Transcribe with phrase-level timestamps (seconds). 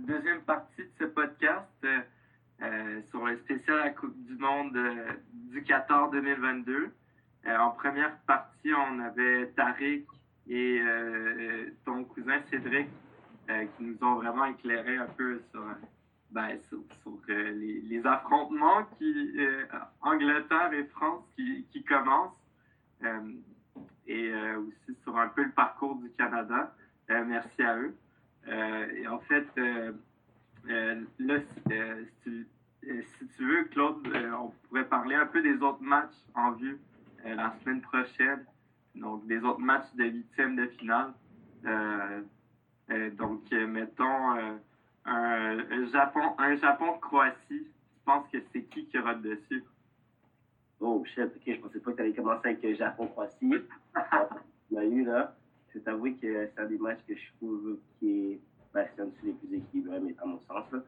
[0.00, 1.86] deuxième partie de ce podcast
[2.62, 4.78] euh, sur le spécial à Coupe du Monde
[5.32, 6.90] du Qatar 2022.
[7.46, 10.06] en première partie, on avait Tariq
[10.48, 10.82] et
[11.84, 12.88] ton cousin Cédric
[13.48, 15.64] qui nous ont vraiment éclairé un peu sur,
[16.30, 16.58] ben,
[17.28, 19.38] les, affrontements qui,
[20.00, 22.40] Angleterre et France qui, commencent
[24.06, 26.74] et euh, aussi sur un peu le parcours du Canada.
[27.10, 27.94] Euh, merci à eux.
[28.48, 29.46] Euh, et en fait,
[31.18, 31.38] là,
[32.22, 32.46] si
[33.36, 34.06] tu, veux, Claude,
[34.38, 36.78] on pourrait parler un peu des autres matchs en vue
[37.24, 38.44] la semaine prochaine.
[38.94, 41.12] Donc, des autres matchs de huitième de finale.
[43.16, 44.58] donc, mettons
[45.04, 47.36] un Japon, un Japon-Croatie.
[47.48, 49.64] Tu penses que c'est qui qui aura dessus?
[50.80, 53.64] Oh shit, ok, je pensais pas que tu allais commencer avec Japon-Croatie.
[54.72, 55.34] On a eu là.
[55.76, 58.40] Je t'avoue que c'est un des matchs que je trouve qui est,
[58.72, 60.64] c'est un des plus équilibrés, mais à mon sens.
[60.72, 60.82] Là.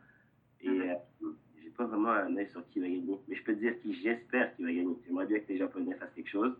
[0.63, 0.97] Et mm-hmm.
[1.23, 1.29] euh,
[1.63, 3.19] j'ai pas vraiment un œil sur qui va gagner.
[3.29, 4.97] Mais je peux te dire que j'espère qu'il va gagner.
[5.07, 6.57] J'aimerais bien que les Japonais fassent quelque chose.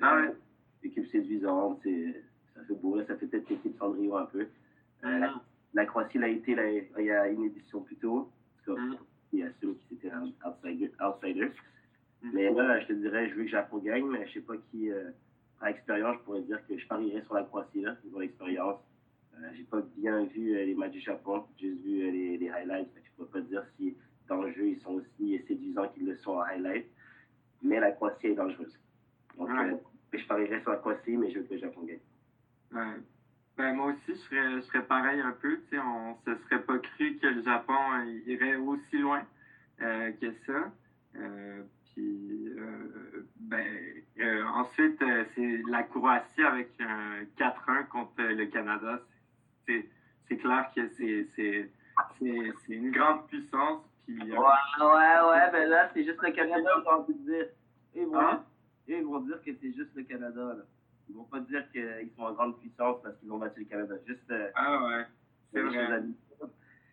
[0.00, 0.32] Ah ouais.
[0.82, 2.22] L'équipe séduisante, c'est,
[2.54, 2.96] ça fait beau.
[2.96, 4.46] Là, ça fait peut-être l'équipe Cendrillon un peu.
[5.04, 5.34] Euh, la,
[5.74, 8.16] la, Croatie l'a été là, il y a une édition plus tôt.
[8.16, 8.98] En tout cas, mm-hmm.
[9.34, 11.50] il y a ceux qui étaient outsiders.
[12.22, 12.30] Mm-hmm.
[12.32, 14.90] Mais là, je te dirais, je veux que Japon gagne, mais je sais pas qui.
[14.90, 15.10] Euh,
[15.62, 18.80] par expérience, je pourrais dire que je parierais sur la Croatie, là, niveau l'expérience.
[19.36, 22.36] Euh, j'ai pas bien vu euh, les matchs du Japon, j'ai juste vu euh, les,
[22.36, 22.90] les, highlights.
[22.96, 23.96] Je ne pourrais pas dire si
[24.28, 26.86] dans le jeu ils sont aussi séduisants qu'ils le sont en highlight.
[27.62, 28.76] Mais la Croatie est dangereuse.
[29.38, 29.48] Donc,
[30.12, 32.00] je parierais sur la Croatie, mais je veux que le Japon gagne.
[32.72, 33.00] Ouais.
[33.56, 35.60] Ben, moi aussi, je serais, je serais pareil un peu.
[35.74, 37.74] On ne se serait pas cru que le Japon
[38.26, 39.22] irait aussi loin
[39.78, 40.72] que ça.
[41.94, 43.66] Puis, euh, ben,
[44.18, 49.00] euh, ensuite, euh, c'est la Croatie avec un 4-1 contre le Canada.
[49.66, 51.68] C'est clair que c'est
[52.68, 53.82] une grande puissance.
[54.06, 57.46] Puis, ouais, ouais, ouais, ben là, c'est juste le Canada, j'ai envie de dire.
[57.94, 58.44] Ils vont, hein?
[58.88, 60.40] ils vont dire que c'est juste le Canada.
[60.40, 60.64] Là.
[61.08, 63.94] Ils vont pas dire qu'ils sont en grande puissance parce qu'ils ont battu le Canada.
[64.06, 64.32] Juste.
[64.54, 65.04] ah ouais,
[65.52, 66.02] c'est vrai.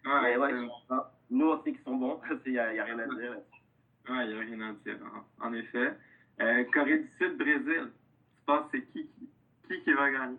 [0.05, 0.67] Ouais, ouais,
[1.29, 2.19] nous, on sait qu'ils sont bons.
[2.45, 3.37] Il n'y a, a, rien à dire là
[4.09, 4.97] oui, il n'y a rien à dire,
[5.39, 5.93] en, effet.
[6.41, 7.91] Euh, Corée du Sud, Brésil,
[8.33, 9.09] tu penses c'est qui,
[9.67, 10.37] qui qui va gagner?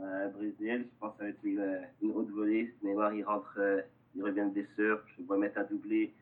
[0.00, 2.74] Euh, Brésil, je pense que ça va être une, une haute volée.
[2.82, 3.82] Neymar, il rentre, euh,
[4.16, 5.00] il revient de blessure.
[5.16, 6.12] Je vois mettre à doubler.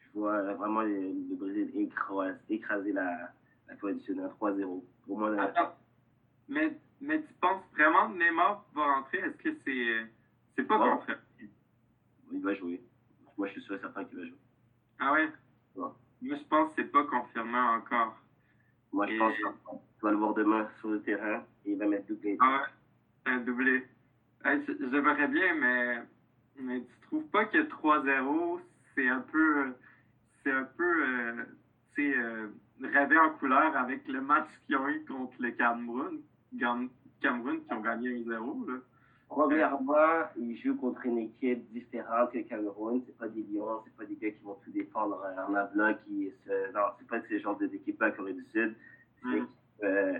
[0.00, 3.32] Je vois vraiment le, Brésil écraser, écraser la,
[3.68, 4.84] la Corée du Sud, 3-0.
[5.06, 5.74] Pour moi, Attends,
[6.48, 9.18] mais, mais tu penses vraiment que Neymar va rentrer?
[9.18, 10.06] Est-ce que c'est
[10.56, 10.96] c'est pas bon.
[10.98, 11.20] confirmé?
[12.32, 12.80] Il va jouer.
[13.36, 14.38] Moi, je suis sûr et certain qu'il va jouer.
[14.98, 15.30] Ah ouais?
[15.76, 18.16] Moi, je pense que c'est pas confirmé encore.
[18.92, 22.06] Moi, je pense qu'on va le voir demain sur le terrain et il va mettre
[22.06, 22.36] doublé.
[22.40, 22.62] Ah
[23.26, 23.86] ouais, un doublé.
[24.44, 26.02] J'aimerais bien, mais,
[26.58, 28.60] mais tu trouves pas que 3-0,
[28.94, 29.74] c'est un peu.
[30.42, 31.04] C'est un peu.
[31.04, 31.44] Euh,
[32.00, 32.48] euh,
[32.80, 36.20] rêver en couleur avec le match qu'ils ont eu contre le Cameroun.
[37.20, 38.70] Cameroun qui ont gagné 1-0.
[38.70, 38.78] Là.
[39.30, 43.00] Premièrement, ils jouent contre une équipe différente que le Cameroun.
[43.06, 46.32] C'est pas des Lions, c'est pas des gars qui vont tout défendre en avant, qui
[46.44, 46.72] se...
[46.74, 48.74] non, c'est pas ce genre d'équipe-là Corée du Sud.
[49.22, 49.34] C'est mm.
[49.34, 49.48] équipe
[49.84, 50.18] euh,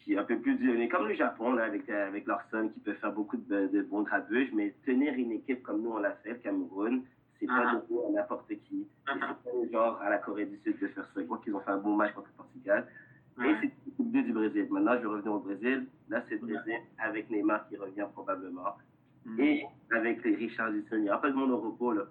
[0.00, 2.80] qui est un peu plus mais comme le Japon, là, avec, euh, avec Larson, qui
[2.80, 6.16] peut faire beaucoup de, de bons grabuges, mais tenir une équipe comme nous on l'a
[6.24, 7.04] fait, le Cameroun,
[7.38, 7.82] c'est pas ah.
[7.88, 8.88] de à n'importe qui.
[9.06, 9.36] Ah.
[9.44, 11.22] C'est pas genre à la Corée du Sud de faire ça.
[11.22, 12.88] Quoi qu'ils ont fait un bon match contre le Portugal.
[13.44, 14.66] Et c'est Coupe 2 du Brésil.
[14.70, 15.86] Maintenant, je vais revenir au Brésil.
[16.08, 18.76] Là, c'est le Brésil avec Neymar qui revient probablement.
[19.24, 19.40] Mm.
[19.40, 22.02] Et avec les Richard Il n'y a pas de monde au repos, là.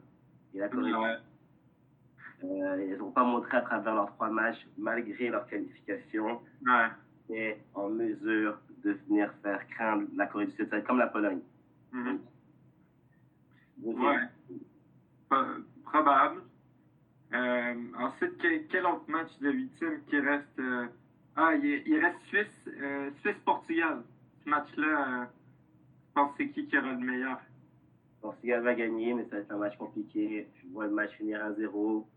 [0.54, 0.92] Et la Corée
[2.44, 6.42] euh, ils n'ont pas montré à travers leurs trois matchs, malgré leur qualification,
[7.30, 10.68] et en mesure de venir faire craindre la Corée du Sud.
[10.70, 11.40] C'est comme la Pologne.
[11.92, 12.18] Mm
[13.84, 14.18] Ouais.
[15.84, 16.42] Probable.
[17.34, 18.38] Euh, ensuite,
[18.70, 20.88] quel, autre match de huitième qui reste euh,
[21.38, 24.04] ah, il, reste Suisse, euh, Suisse-Portugal.
[24.44, 25.26] Ce match-là, euh,
[26.08, 27.40] je pense que c'est qui qui aura le meilleur?
[28.22, 30.48] Portugal va gagner, mais ça va être un match compliqué.
[30.64, 32.08] Je vois le match finir à 0.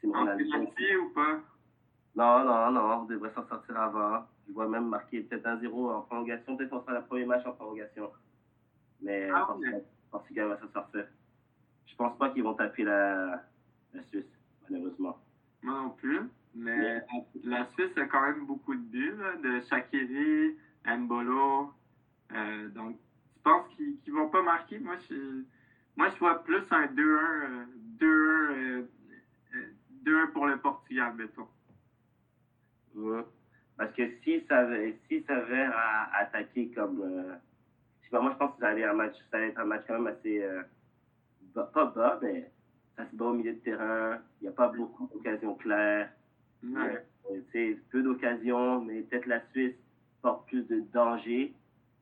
[0.00, 1.40] C'est mon penalty ou pas?
[2.14, 4.24] Non, non, non, on devrait s'en sortir avant.
[4.46, 6.56] Je vois même marquer peut-être un 0 en prolongation.
[6.56, 8.10] Peut-être qu'on sera le premier match en prolongation.
[9.02, 9.48] Mais ah,
[10.10, 11.06] Portugal, va s'en sortir.
[11.86, 13.42] Je pense pas qu'ils vont taper la,
[13.92, 14.24] la Suisse,
[14.62, 15.18] malheureusement.
[15.62, 16.30] Moi non plus.
[16.56, 17.02] Mais
[17.44, 20.56] la Suisse a quand même beaucoup de buts, de Shakiri,
[20.86, 21.70] Mbolo.
[22.32, 24.78] Euh, donc, tu penses qu'ils ne vont pas marquer?
[24.78, 25.42] Moi je,
[25.96, 27.66] moi, je vois plus un 2-1
[28.00, 28.86] 2-1
[30.06, 31.46] euh, pour le Portugal, mettons.
[32.94, 33.22] Ouais.
[33.76, 34.66] Parce que si ça
[35.08, 37.02] si s'avère à attaquer comme.
[37.02, 37.34] Euh,
[38.00, 39.64] je sais pas, moi, je pense que ça allait, un match, ça allait être un
[39.64, 40.42] match quand même assez.
[40.42, 40.62] Euh,
[41.72, 42.50] pas bas, mais
[42.96, 44.18] ça se bat au milieu de terrain.
[44.40, 46.10] Il n'y a pas beaucoup d'occasions claires.
[46.74, 47.04] Ouais.
[47.30, 49.74] Euh, peu d'occasions, mais peut-être la Suisse
[50.22, 51.54] porte plus de danger.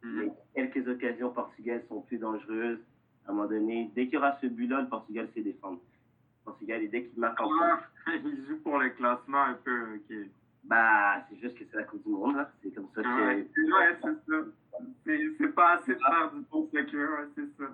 [0.02, 0.08] Mm-hmm.
[0.16, 2.78] Mais quelques occasions portugaises sont plus dangereuses.
[3.26, 5.78] À un moment donné, dès qu'il y aura ce but-là, le Portugal sait défendre.
[5.78, 7.80] Le Portugal, et dès qu'il marque en ah,
[8.24, 9.94] Il joue pour le classement un peu.
[9.96, 10.28] ok.
[10.64, 12.36] Bah, c'est juste que c'est la Coupe du Monde.
[12.38, 12.48] Hein.
[12.62, 13.08] C'est comme ça que.
[13.08, 14.46] Ouais, ouais c'est ça.
[15.38, 17.70] C'est pas assez de faire du bon soccer, ouais, c'est ça.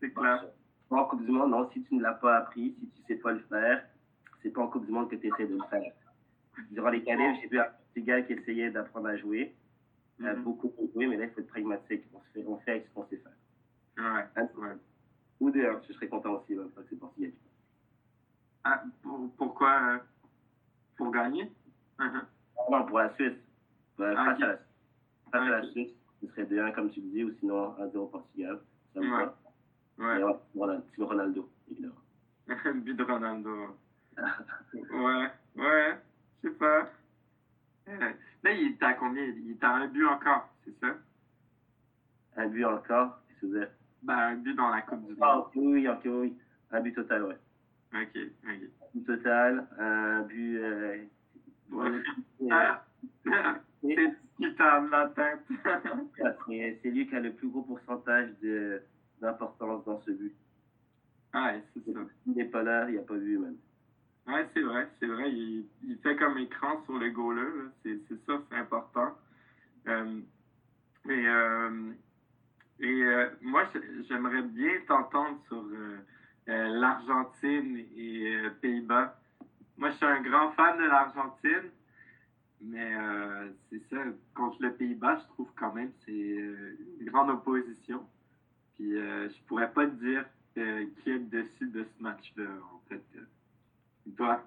[0.00, 0.44] C'est clair.
[0.90, 3.32] En Coupe du Monde, non, si tu ne l'as pas appris, si tu sais pas
[3.32, 3.84] le faire,
[4.46, 5.92] c'est pas en Coupe du Monde que tu essaies de le faire.
[6.70, 9.52] Durant les qualifs, j'ai vu un petit gars qui essayait d'apprendre à jouer.
[10.20, 10.42] Il a mm-hmm.
[10.42, 12.04] beaucoup joué, mais là, il faut être pragmatique.
[12.14, 13.32] On, se fait, on fait avec ce qu'on sait faire.
[13.98, 14.24] Ouais.
[14.36, 14.48] Hein?
[14.56, 14.76] ouais.
[15.40, 17.34] Ou d'ailleurs, je serais content aussi, même, que c'est portugais.
[18.62, 19.98] Ah, pour, pourquoi euh,
[20.96, 21.50] Pour gagner?
[21.98, 22.22] Uh-huh.
[22.70, 23.34] Non, pour la Suisse.
[23.98, 24.56] Euh, ah, face, à la,
[25.32, 28.60] face à la Suisse, ce serait 2-1, comme tu disais, ou sinon 1-0 Portugal.
[28.94, 29.28] Ça me ouais.
[29.98, 30.22] Ouais.
[30.22, 30.36] ouais.
[30.54, 31.94] Voilà, c'est Ronaldo, évidemment.
[32.84, 33.76] but de Ronaldo.
[34.74, 35.98] Ouais, ouais,
[36.42, 36.88] je sais pas.
[37.86, 39.24] Là, il est à combien?
[39.24, 40.96] Il est à un but encore, c'est ça?
[42.36, 43.64] Un but encore Qu'est-ce que vous
[44.02, 45.44] Ben, un but dans la Coupe du ah, Monde.
[45.46, 46.36] Ah, oui, ok, oui.
[46.70, 47.38] Un but total, ouais.
[47.94, 48.48] Ok, ok.
[48.48, 48.58] Un
[48.94, 50.58] but total, un but.
[50.58, 51.04] Euh...
[51.70, 52.02] Ouais.
[52.50, 52.84] Ah.
[53.82, 55.40] c'est ce qui t'a la tête.
[56.82, 58.30] c'est lui qui a le plus gros pourcentage
[59.20, 60.34] d'importance dans ce but.
[61.32, 62.00] Ah, ouais, c'est ça.
[62.26, 63.56] Il n'est pas là, il n'y a pas vu, même.
[64.28, 65.30] Oui, c'est vrai, c'est vrai.
[65.30, 67.70] Il, il, fait comme écran sur le goaler.
[67.84, 69.16] C'est ça, c'est important.
[69.86, 70.20] Euh,
[71.08, 71.92] et euh,
[72.80, 73.64] et euh, moi,
[74.08, 75.64] j'aimerais bien t'entendre sur
[76.46, 79.16] l'Argentine et Pays-Bas.
[79.78, 81.70] Moi, je suis un grand fan de l'Argentine,
[82.60, 82.94] mais
[83.70, 83.96] c'est ça,
[84.34, 88.06] contre le Pays-Bas, je trouve quand même c'est une grande opposition.
[88.74, 92.44] Puis je pourrais pas te dire qui est dessus de ce match-là,
[92.74, 93.02] en fait.
[94.14, 94.40] Toi?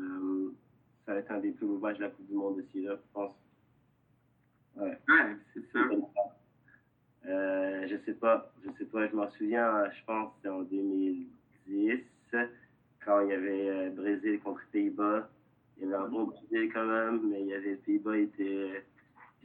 [0.00, 0.50] Euh,
[1.04, 2.94] ça va être un des plus beaux matchs de la Coupe du Monde aussi, là,
[2.94, 3.34] je pense.
[4.76, 5.80] Ouais, ouais c'est ça.
[7.26, 12.00] Euh, je sais pas, je sais pas, je m'en souviens, je pense c'est en 2010,
[13.04, 15.28] quand il y avait euh, Brésil contre Pays-Bas.
[15.76, 18.84] Il y avait un bon Brésil quand même, mais il y avait Pays-Bas était,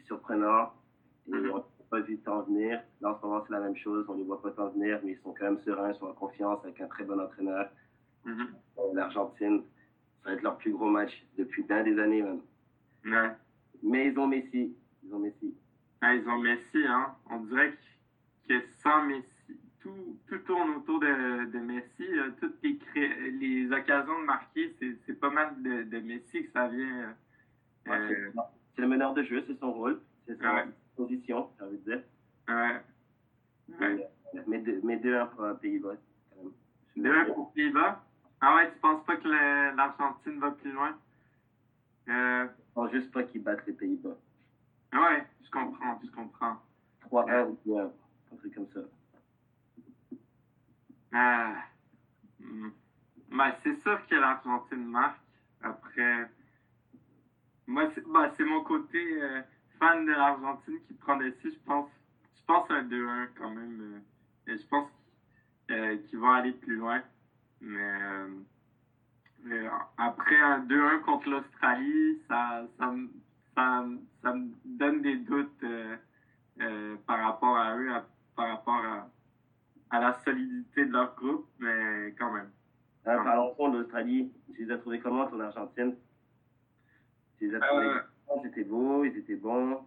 [0.05, 0.73] surprenant.
[1.27, 1.49] Et mm-hmm.
[1.51, 2.81] on n'a pas vu le temps venir.
[3.01, 4.05] Là, en ce moment, c'est la même chose.
[4.09, 6.07] On ne les voit pas tant venir, mais ils sont quand même sereins, ils sont
[6.07, 7.69] en confiance avec un très bon entraîneur.
[8.25, 8.47] Mhm.
[8.93, 9.63] L'Argentine,
[10.23, 12.41] ça va être leur plus gros match depuis bien des années même.
[13.05, 13.31] Ouais.
[13.81, 14.75] Mais ils ont Messi.
[15.03, 15.53] Ils ont Messi.
[16.01, 17.15] Ah, ils ont Messi, hein.
[17.29, 17.73] On dirait
[18.47, 22.07] que sans Messi, tout, tout tourne autour de, de Messi.
[22.39, 24.75] Toutes les, les occasions de marquer,
[25.05, 27.15] c'est pas mal de, de, Messi que ça vient.
[27.89, 28.31] Euh...
[28.75, 30.65] c'est le meneur de jeu, c'est son rôle, c'est sa
[30.95, 32.03] position, j'ai envie de dire.
[32.47, 32.81] Ouais.
[34.47, 35.95] Mais, mais deux, un pour un Pays-Bas.
[36.95, 38.03] Deux pour Pays-Bas?
[38.45, 40.93] Ah ouais, tu penses pas que l'Argentine va plus loin?
[42.09, 42.45] Euh...
[42.75, 44.17] Je juste pas qu'ils battent les Pays-Bas.
[44.91, 46.57] Ah ouais, je comprends, je comprends.
[47.09, 48.81] 3-1 ou un truc comme ça.
[51.13, 51.55] Ah.
[53.29, 55.21] Ben, c'est sûr que l'Argentine marque.
[55.61, 56.29] Après,
[57.65, 59.41] moi, c'est ben, mon côté euh,
[59.79, 61.51] fan de l'Argentine qui prend dessus.
[61.51, 61.87] Je pense,
[62.35, 64.03] je pense un 2-1 quand même.
[64.49, 64.89] Euh, je pense
[65.71, 67.01] euh, qu'ils vont aller plus loin.
[67.63, 67.79] Mais,
[69.47, 72.93] euh, après un 2-1 contre l'Australie, ça, ça,
[73.55, 73.85] ça,
[74.21, 75.95] ça, me donne des doutes euh,
[76.61, 77.89] euh, par rapport à eux,
[78.35, 79.09] par rapport à,
[79.91, 82.51] à, la solidité de leur groupe, mais quand même.
[83.05, 84.31] Ah, parlons de l'Australie.
[84.55, 85.95] Tu les as trouvés comment, ton Argentine?
[87.37, 87.99] Tu les as trouvés
[88.43, 89.85] Ils étaient beaux, ils étaient bons?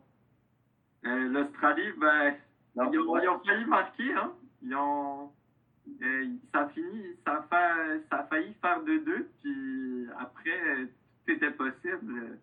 [1.03, 2.35] L'Australie, ben,
[2.75, 4.15] ils, ont, ils, ont, failli marquer.
[4.15, 4.33] Hein.
[4.63, 5.31] Ils ont,
[6.53, 10.87] ça a fini, ça a, failli faire 2-2, puis après,
[11.25, 12.39] tout était possible.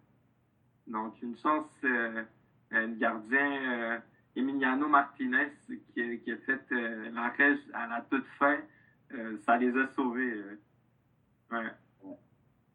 [0.88, 2.24] Donc, une chance, euh,
[2.72, 4.00] le gardien euh,
[4.36, 5.52] Emiliano Martinez
[5.94, 8.58] qui, a fait euh, l'arrêt à la toute fin,
[9.46, 10.42] ça les a sauvés.
[11.52, 11.72] ouais.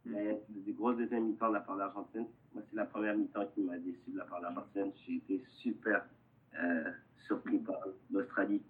[0.06, 2.26] Mais des grosses deuxièmes mi-temps de la part de l'Argentine.
[2.54, 4.92] Moi, c'est la première mi-temps qui m'a déçu de la part de l'Argentine.
[5.04, 6.04] J'ai été super
[7.26, 7.76] surpris par
[8.10, 8.62] l'Australie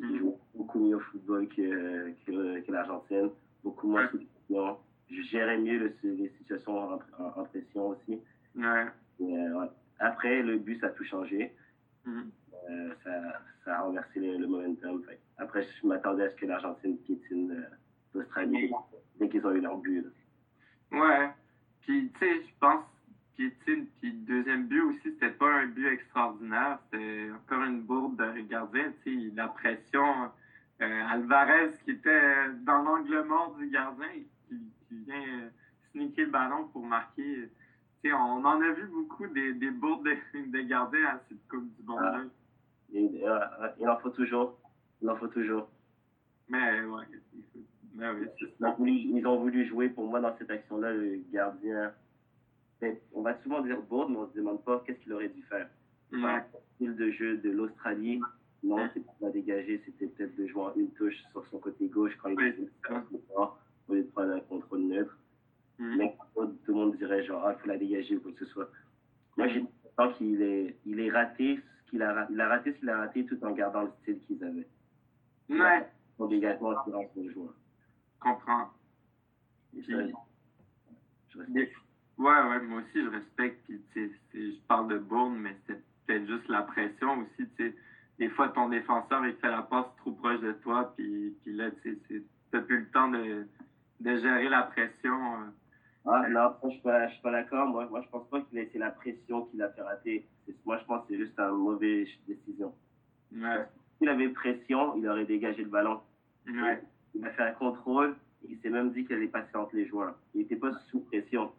[0.00, 3.30] joue beaucoup mieux au football que, que, l'Argentine,
[3.62, 4.78] beaucoup moins sous pression.
[5.10, 8.20] Je gérais mieux les situations en, pression aussi.
[8.56, 8.86] Ouais.
[9.20, 9.66] Euh,
[9.98, 11.54] Après, le but, ça a tout changé.
[12.04, 12.22] Mm.
[12.70, 13.10] Euh, ça,
[13.64, 15.02] ça, a renversé le, momentum.
[15.38, 17.76] Après, je m'attendais à ce que l'Argentine piétine euh,
[18.14, 18.70] l'Australie
[19.18, 20.06] dès qu'ils ont eu leur but.
[20.90, 21.30] Ouais.
[21.82, 22.84] Puis, tu sais, je pense,
[23.36, 23.52] Puis
[24.02, 26.78] le deuxième but aussi, c'était pas un but extraordinaire.
[26.84, 28.92] C'était encore une bourde de gardien.
[29.02, 30.30] Tu sais, la pression.
[30.80, 34.08] Euh, Alvarez qui était dans l'angle mort du gardien,
[34.48, 34.56] qui,
[34.88, 35.48] qui vient euh,
[35.92, 37.48] sneaker le ballon pour marquer.
[38.02, 41.46] Tu sais, on en a vu beaucoup des, des bourdes de, de gardiens à cette
[41.48, 42.22] Coupe du Monde-là.
[42.24, 42.28] Ah.
[42.92, 44.58] Il, euh, en faut toujours.
[45.00, 45.68] Il en faut toujours.
[46.48, 47.04] Mais ouais,
[47.94, 51.92] mais oui, c'est Ils ils ont voulu jouer pour moi dans cette action-là, le gardien.
[52.82, 55.42] Mais on va souvent dire bourde, mais on se demande pas qu'est-ce qu'il aurait dû
[55.42, 55.68] faire.
[56.12, 56.20] Ouais.
[56.20, 56.42] Le
[56.76, 58.20] style de jeu de l'Australie,
[58.62, 62.16] non, c'est pas dégager, c'était peut-être de jouer en une touche sur son côté gauche
[62.22, 62.60] quand il Oui, était
[63.88, 65.18] au lieu de prendre un contrôle neutre.
[65.78, 65.96] Mhm.
[65.96, 68.52] Mais tout le monde dirait genre, ah, il faut la dégager ou quoi que ce
[68.52, 68.70] soit.
[69.36, 72.78] Moi, j'ai l'impression qu'il est, il est raté ce qu'il a, il a raté ce
[72.78, 74.68] qu'il a raté tout en gardant le style qu'ils avaient.
[75.48, 77.54] Ouais, Son dégagement attirant son joueur.
[78.14, 78.70] je comprends.
[79.76, 80.12] Et ça, Puis-
[81.28, 81.76] je respecte.
[82.18, 83.64] Ouais, ouais, moi aussi, je respecte.
[83.66, 84.14] Puis, tu sais,
[84.52, 87.48] je parle de Bourne, mais c'était peut-être juste la pression aussi.
[87.56, 87.74] Tu sais,
[88.18, 90.92] des fois, ton défenseur, il fait la passe trop proche de toi.
[90.96, 93.46] Puis, puis là, tu sais, t'as plus le temps de,
[94.00, 95.14] de gérer la pression.
[95.14, 95.50] euh.
[96.06, 97.66] Ah, non, je suis pas, je suis pas d'accord.
[97.66, 100.26] Moi, moi, je pense pas qu'il a c'est la pression qui l'a fait rater.
[100.66, 102.74] Moi, je pense que c'est juste une mauvaise décision.
[103.34, 103.64] Ouais,
[103.98, 106.00] S'il avait pression, il aurait dégagé le ballon.
[106.46, 106.82] ouais,
[107.14, 108.14] Il a fait un contrôle.
[108.44, 110.14] et Il s'est même dit qu'il allait passer entre les joueurs.
[110.34, 111.50] Il n'était pas sous pression.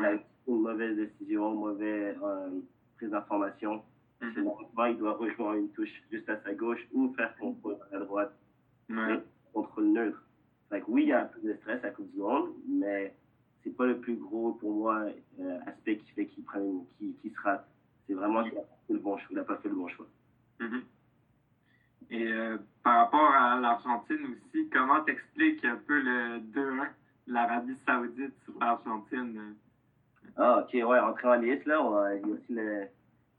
[0.00, 2.60] Eu une mauvaise décision, mauvaise euh,
[2.96, 3.82] prise d'information.
[4.20, 4.44] Mhm.
[4.44, 8.32] Normalement, il doit rejoindre une touche juste à sa gauche ou faire contrôle à droite.
[8.88, 9.20] Ouais,
[9.52, 10.22] Contrôle neutre.
[10.70, 13.14] Que oui, il y a un peu de stress à la Coupe du Monde, mais
[13.62, 15.04] c'est pas le plus gros pour moi
[15.38, 17.68] euh, aspect qui fait qu'il prenne, qui, qui se rate.
[18.06, 19.28] C'est vraiment qu'il a pas fait le bon choix.
[19.30, 20.06] Il n'a pas fait le bon choix.
[20.60, 20.82] Mhm.
[22.10, 26.88] Et euh, par rapport à l'Argentine aussi, comment t'expliques un peu le 2-1
[27.26, 29.54] de l'Arabie Saoudite sur l'Argentine?
[30.36, 32.14] Ah, ok, ouais, rentrer en liste, là.
[32.14, 32.86] il y a aussi le-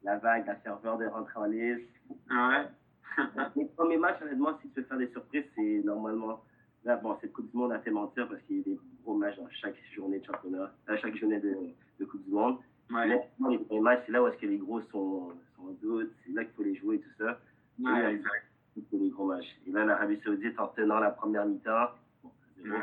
[0.04, 1.90] la vague, la ferveur de rentrer en liste.
[2.30, 2.68] Ouais?
[3.56, 6.44] Les premiers matchs, honnêtement, si tu veux faire des surprises, c'est normalement.
[6.84, 9.16] Là, bon, cette Coupe du Monde a fait mentir parce qu'il y a des gros
[9.16, 11.56] matchs dans chaque journée de championnat, à chaque journée de,
[12.00, 12.58] de Coupe du Monde.
[12.92, 13.08] ouais.
[13.50, 16.34] Les premiers matchs, c'est là où est-ce que les gros sont, sont en doute, c'est
[16.34, 17.40] là qu'il faut les jouer et tout ça.
[17.80, 18.46] Ouais, exact.
[18.76, 19.56] C'est les gros matchs.
[19.68, 21.90] Et là, l'Arabie Saoudite, en tenant la première mi-temps,
[22.24, 22.32] bon.
[22.66, 22.78] Ouais.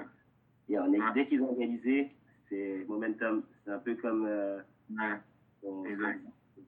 [0.69, 2.11] et en, dès qu'ils ont égalisé,
[2.51, 3.43] c'est momentum.
[3.65, 4.27] C'est un peu comme.
[4.27, 5.17] euh, Ouais.
[5.63, 6.21] on- Exact.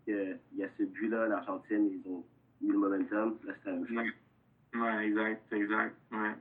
[0.06, 2.24] il y a ce but-là, l'Argentine, ils ont
[2.62, 3.36] eu le momentum.
[3.44, 4.10] Là, c'est la même chose.
[4.74, 5.06] Ouais.
[5.06, 5.94] Exact, exact.
[6.10, 6.34] Ouais.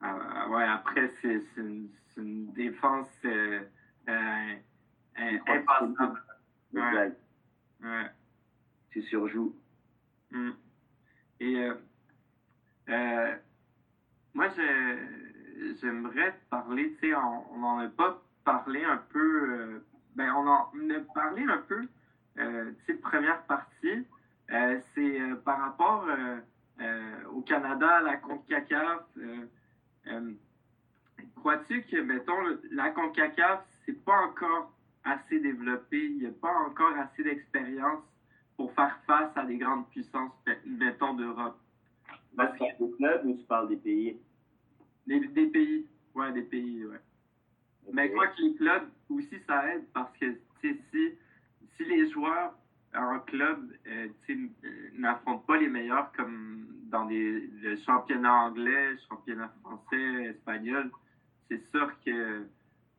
[0.00, 3.62] Ah, ouais, après, c'est c'est une, une défense euh,
[4.08, 4.54] euh,
[5.18, 6.20] euh, impassable.
[6.72, 7.12] Ouais.
[7.80, 8.06] Ouais.
[8.90, 9.54] Tu surjoues.
[10.30, 10.50] Mm.
[11.40, 11.74] Et euh,
[12.88, 13.36] euh,
[14.34, 15.25] moi, je-
[15.80, 19.78] j'aimerais parler, tu sais, on n'en a pas parlé un peu, euh,
[20.14, 21.86] ben on en a parlé un peu,
[22.38, 24.06] euh, tu sais, première partie,
[24.52, 26.06] euh, c'est euh, par rapport
[27.32, 29.00] au Canada, la CONCACAF,
[31.36, 32.36] crois-tu que, mettons,
[32.70, 34.72] la CONCACAF, c'est pas encore
[35.04, 38.02] assez développé, il n'y a pas encore assez d'expérience
[38.56, 40.32] pour faire face à des grandes puissances,
[40.66, 41.58] mettons, d'Europe?
[42.30, 44.20] Tu parles des clubs ou tu parles des pays
[45.06, 45.84] Des, des pays,
[46.14, 46.98] ouais, des pays, ouais.
[47.92, 48.14] Mais Ok.
[48.14, 50.74] quoi que les clubs aussi, ça aide parce que, si,
[51.76, 52.52] si les joueurs
[52.94, 59.48] en club, euh, euh, n'affrontent pas les meilleurs comme dans des, le championnat anglais, championnat
[59.60, 60.90] français, espagnol,
[61.48, 62.44] c'est sûr que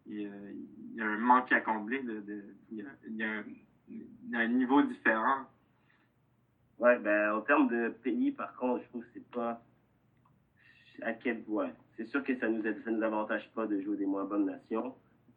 [0.06, 2.00] il y, a, il y a un manque à combler.
[2.02, 3.44] De, de- il, y a, il y a un,
[3.90, 5.46] il y a un niveau différent.
[6.78, 9.60] Ouais, ben, en termes de pays, par contre, je trouve que c'est pas.
[11.02, 13.98] À quel point C'est sûr que ça nous, aide- ça nous avantage pas de jouer
[13.98, 14.94] des moins bonnes nations.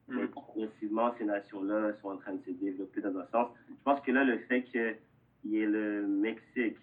[0.09, 0.29] Mais Mm.
[0.29, 3.49] progressivement, ces nations-là sont en train de se développer dans un sens.
[3.69, 4.97] Je pense que là, le fait qu'il
[5.45, 6.77] y ait le Mexique,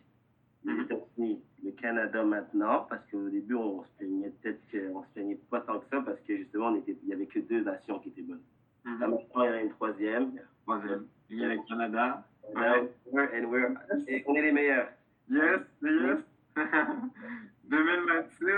[0.63, 0.81] les Mhm.
[0.83, 5.59] États-Unis, le Canada maintenant, parce qu'au début, on se plaignait peut-être qu'on se plaignait pas
[5.61, 8.09] tant que ça, parce que justement, on était, il y avait que deux nations qui
[8.09, 8.41] étaient bonnes.
[8.85, 8.99] Mhm.
[8.99, 10.31] Là, maintenant, il y en a une troisième.
[10.63, 11.05] Troisième.
[11.29, 12.23] Il y a le Canada.
[12.55, 13.75] Now, we're- and we're-
[14.07, 14.89] et on est les meilleurs.
[15.29, 16.19] Yes, yes.
[17.69, 18.49] 2026.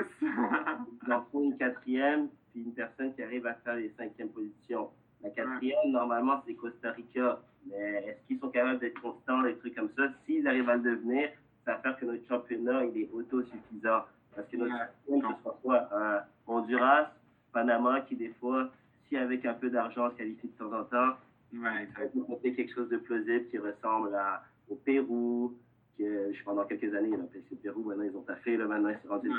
[1.08, 4.89] Il en faut une quatrième, puis une personne qui arrive à faire les cinquièmes positions.
[5.24, 7.39] La quatrième, normalement, c'est Costa Rica.
[7.70, 10.08] Mais est-ce qu'ils sont capables d'être constants, des trucs comme ça?
[10.25, 11.30] S'ils arrivent à le devenir,
[11.66, 14.06] ça va faire que notre championnat, il est autosuffisant.
[14.36, 14.80] Parce que notre Ouais.
[15.08, 15.89] championnat, ce quoi?
[15.92, 17.12] Un Honduras,
[17.51, 18.70] Panama, qui des fois,
[19.08, 21.13] si avec un peu d'argent, se qualifie de temps en temps,
[21.54, 25.54] ouais, peut monter quelque chose de plausible qui ressemble à, au Pérou,
[26.00, 28.89] que je pendant quelques années, ont appelé le Pérou, maintenant ils ont taffé, là, maintenant
[28.89, 29.29] ils sont rendus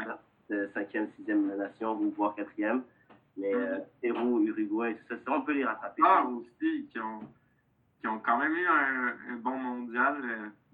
[0.51, 0.69] Ouais.
[0.75, 2.83] cinquième, sixième nation, ou voire quatrième.
[3.37, 6.03] Mais euh, Pérou, Uruguay, tout ça, ça, on peut les rattraper.
[6.05, 7.21] Ah, aussi, qui ont,
[8.01, 10.17] qui ont quand même eu un, bon mondial,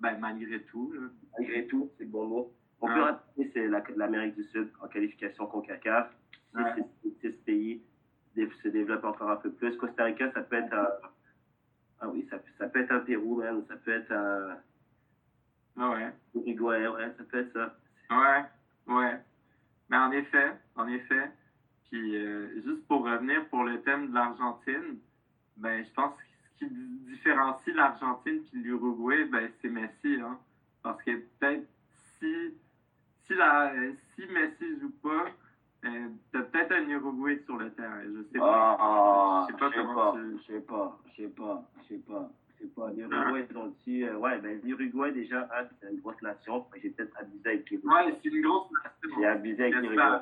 [0.01, 0.93] ben, malgré tout.
[1.39, 2.53] Malgré tout, c'est le bon mot.
[2.81, 6.11] On peut rappeler, c'est l'Amérique du Sud en qualification CONCACAF.
[7.03, 7.83] Si ces pays
[8.35, 9.77] se développent encore un peu plus.
[9.77, 10.89] Costa Rica, ça peut être un...
[12.01, 13.65] Ah oui, ça, ça peut être un Pérou, même.
[13.69, 14.57] Ça peut être un...
[15.79, 16.13] Ah ouais.
[16.35, 17.75] Uruguay, ouais, ça peut être ça.
[18.11, 18.45] Ouais,
[18.95, 19.19] ouais.
[19.89, 21.31] Mais en effet, en effet.
[21.91, 24.99] Puis euh, juste pour revenir pour le thème de l'Argentine,
[25.57, 26.71] ben je pense que ce qui
[27.09, 30.37] différencie l'Argentine puis l'Uruguay, ben c'est Messi, hein.
[30.83, 31.65] Parce que peut-être
[32.19, 32.53] si
[33.27, 33.73] si la
[34.15, 35.27] si Messi joue pas,
[35.85, 38.03] euh, t'as peut-être un Uruguay sur le terrain.
[38.03, 38.77] Je sais pas.
[38.79, 42.29] Ah, je sais pas comment Je sais pas, je sais pas, je sais pas.
[42.59, 42.91] Je sais pas.
[42.93, 44.05] L'Uruguay, ils ont dit.
[44.05, 45.49] Euh, ouais, ben l'Uruguay, déjà,
[45.81, 46.65] c'est une grosse nation.
[46.83, 47.95] J'ai peut-être abusé avec l'Uruguay.
[47.95, 49.21] Ouais, c'est une grosse nation.
[49.21, 50.19] J'ai abusé avec l'Uruguay.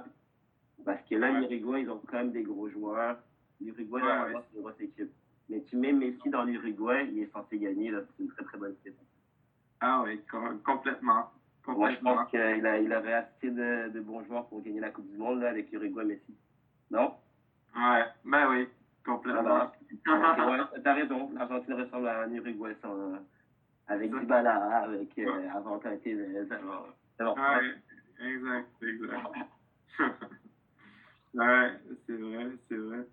[0.85, 3.19] Parce que là, l'Uruguay, ils ont quand même des gros joueurs.
[3.61, 5.12] L'Uruguay, ouais, c'est une grosse équipe.
[5.49, 7.93] Mais tu mets Messi dans l'Uruguay, il est censé gagner.
[7.93, 8.99] C'est une très très bonne équipe.
[9.81, 10.21] Ah oui,
[10.64, 11.31] complètement.
[11.67, 14.91] Moi, je pense qu'il a, il avait assez de, de, bons joueurs pour gagner la
[14.91, 16.35] Coupe du Monde là, avec Uruguay Messi.
[16.91, 17.14] Non?
[17.75, 18.69] Ouais, ben oui,
[19.04, 19.70] complètement.
[20.04, 23.16] T'as raison, l'Argentine ressemble à un Uruguay sans, euh,
[23.87, 25.78] avec Dybala, avec euh, avant
[27.37, 27.75] Ouais,
[28.20, 29.26] exact, exact.
[31.34, 33.06] ouais, c'est vrai, c'est vrai.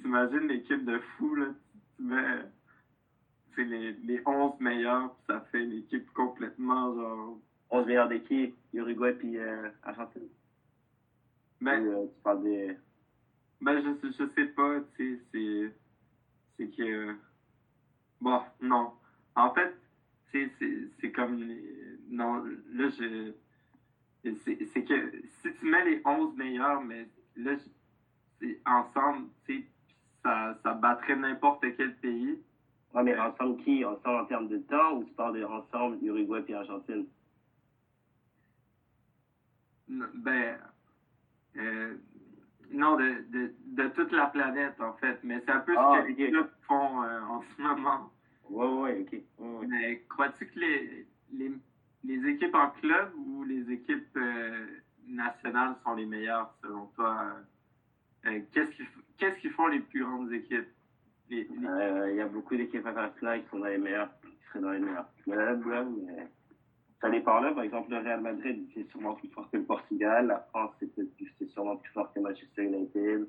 [0.00, 1.46] T'imagines l'équipe de fous, là,
[1.96, 2.44] tu mets
[3.64, 7.38] les, les 11 meilleurs, ça fait une équipe complètement genre
[7.70, 10.28] 11 meilleurs d'équipe, Uruguay puis euh, Argentine.
[11.60, 12.76] Ben, euh, tu parles des.
[13.60, 15.72] Ben, je, je sais pas, tu sais, c'est.
[16.56, 17.14] C'est que.
[18.20, 18.92] Bon, non.
[19.34, 19.74] En fait,
[20.32, 21.44] c'est comme.
[22.08, 23.32] Non, là, je.
[24.24, 27.56] C'est que si tu mets les 11 meilleurs, mais là,
[28.66, 29.66] ensemble, tu sais,
[30.22, 32.38] ça, ça battrait n'importe quel pays.
[32.94, 33.84] Ouais, mais ensemble qui?
[33.84, 37.06] Ensemble en termes de temps ou tu parles de ensemble Uruguay puis Argentine?
[39.88, 40.58] Ben,
[41.56, 41.96] euh,
[42.72, 45.18] non, de, de, de, toute la planète, en fait.
[45.22, 48.10] Mais c'est un peu ce ah, que les clubs font euh, en ce moment.
[48.50, 49.68] Oui, oui, OK.
[49.68, 51.52] Mais crois-tu que les, les,
[52.04, 54.66] les, équipes en club ou les équipes euh,
[55.06, 57.36] nationales sont les meilleures, selon toi?
[58.52, 60.68] Qu'est-ce qu'ils qu'est-ce qu'ils font les plus grandes équipes?
[61.30, 64.78] Il y a beaucoup d'équipes internationales qui sont dans les meilleures, qui seraient dans les
[64.78, 65.54] meilleures mais là.
[67.00, 70.26] Par exemple, le Real Madrid, c'est sûrement plus fort que le Portugal.
[70.26, 73.26] La France, c'est sûrement plus fort que Manchester United.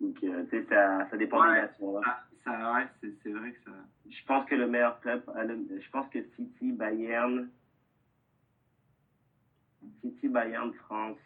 [0.00, 2.00] Donc, euh, tu sais, ça, ça dépend des nations.
[2.04, 3.76] Ah, ça, ouais, c'est vrai que ça.
[4.08, 7.48] Je pense que le meilleur club, je pense que City, Bayern,
[10.02, 11.18] City, Bayern, France,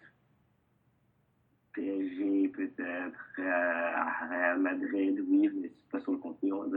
[1.75, 6.71] PSG, peut-être, euh, Real Madrid, oui, mais c'est pas sur le contenu, on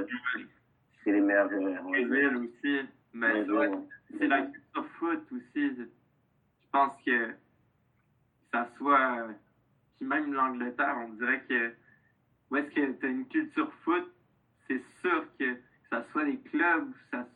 [1.04, 1.50] C'est les meilleurs.
[1.52, 2.88] Euh, aussi.
[3.16, 3.46] Mais
[4.18, 5.76] c'est la culture foot aussi.
[5.78, 5.86] Je
[6.72, 7.34] pense que
[8.52, 9.28] ça soit.
[9.98, 11.74] Puis même l'Angleterre, on dirait que.
[12.52, 14.14] Où est-ce que tu as une culture foot,
[14.68, 15.56] c'est sûr que,
[15.90, 17.28] ça soit les clubs, ça,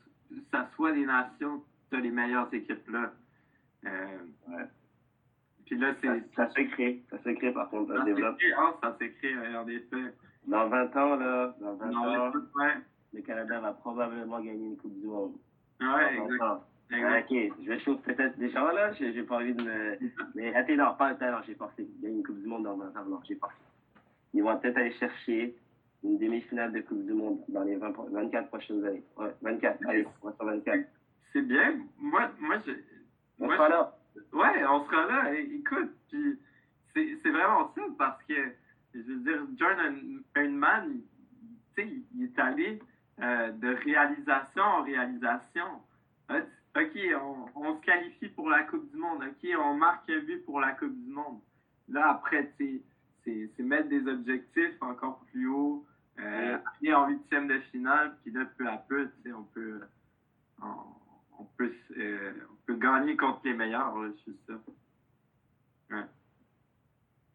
[0.52, 3.12] ça soit des nations, tu as les meilleures équipes là.
[3.86, 4.18] Euh,
[4.50, 4.66] ouais.
[5.66, 6.36] Puis là, c'est.
[6.36, 7.02] Ça, s'écrit.
[7.10, 7.96] Ça s'écrit par contre.
[7.96, 10.14] Ça hein, ça s'écrit, en effet.
[10.46, 12.32] Dans 20 ans, là, dans 20 ans,
[13.14, 15.38] le Canada va probablement gagner une Coupe du Monde.
[15.82, 16.64] Ouais, exactement.
[16.92, 19.98] Ok, je vais chauffer peut-être des gens là, j'ai pas envie de me.
[20.36, 21.88] Mais attends, non, pas attends, j'ai forcé.
[21.98, 23.56] Il y a une Coupe du Monde dans 20 ans, non, j'ai forcé.
[24.34, 25.56] Ils vont peut-être aller chercher
[26.04, 29.04] une demi-finale de Coupe du Monde dans les 20, 24 prochaines années.
[29.18, 30.86] Ouais, 24, allez, on va sur 24.
[31.32, 31.80] C'est bien.
[32.00, 32.72] Moi, moi, je.
[33.40, 33.98] On moi, sera là.
[34.34, 35.34] Ouais, on sera là.
[35.40, 36.40] Écoute, puis
[36.94, 38.34] c'est vraiment ça parce que,
[38.96, 41.02] je veux dire, John Herdman,
[41.76, 42.80] tu sais, il est allé
[43.22, 45.66] euh, de réalisation en réalisation.
[46.76, 47.00] OK,
[47.56, 49.24] on, se qualifie pour la Coupe du Monde.
[49.24, 51.40] OK, on marque un but pour la Coupe du Monde.
[51.90, 52.82] Là, après, c'est
[53.60, 55.86] mettre des objectifs encore plus haut,
[56.20, 59.82] euh, aller en huitième de finale, puis là, peu à peu, on peut,
[60.62, 64.54] on, peut, euh, on peut gagner contre les meilleurs, là, je suis ça.
[65.92, 66.04] Ouais.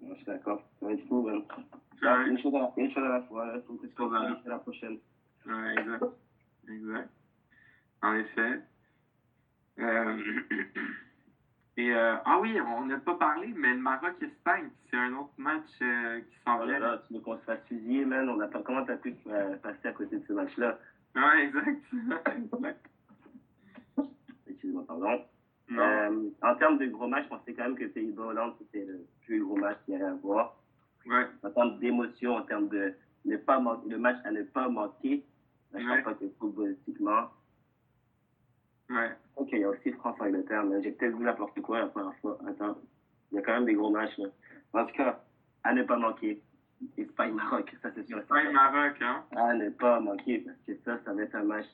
[0.08, 0.62] je suis d'accord.
[0.82, 4.98] Une, chose à, la fois, il faut que se la prochaine.
[5.46, 6.04] Ouais, exact.
[6.68, 7.10] Exact.
[8.02, 8.60] En effet.
[9.78, 10.18] Euh,
[11.76, 15.68] et euh, ah oui, on n'a pas parlé, mais le Maroc-Espagne, c'est un autre match
[15.82, 16.98] euh, qui s'en oh vient.
[17.06, 18.28] tu veux qu'on se fasse fusiller, man?
[18.28, 18.62] On a pas...
[18.62, 19.12] Comment t'as pu
[19.62, 20.78] passer à côté de ce match-là?
[21.16, 21.82] Ouais, exact.
[24.48, 25.24] Excuse-moi, pardon.
[26.42, 29.56] en termes de gros match, je pensais quand même que Pays-Bas-Hollande, c'était le plus gros
[29.56, 30.56] match qu'il y avait à voir.
[31.06, 31.26] Ouais.
[31.42, 35.24] En termes d'émotion, en termes de ne pas le match à ne pas manquer,
[35.74, 37.30] Je ne pense pas que footballistiquement.
[38.90, 39.10] Ouais.
[39.36, 42.38] Ok, il y a aussi France-Angleterre, mais j'ai peut-être vu n'importe quoi la première fois.
[42.46, 42.78] Attends,
[43.32, 44.16] il y a quand même des gros matchs.
[44.18, 44.28] Là.
[44.74, 45.24] En tout cas,
[45.64, 46.40] à ne pas manquer.
[46.98, 48.18] Espagne-Maroc, ça c'est sûr.
[48.18, 49.24] Espagne-Maroc, hein?
[49.36, 51.66] À ne pas manquer, parce que ça, ça va être un match.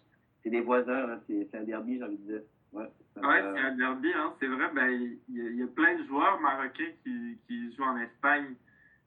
[0.43, 2.43] C'est des voisins, c'est un derby, j'ai envie de dire.
[2.73, 4.71] Ouais, ouais c'est un derby, hein, c'est vrai.
[4.73, 8.55] Ben, il y, y, a plein de joueurs marocains qui, qui jouent en Espagne.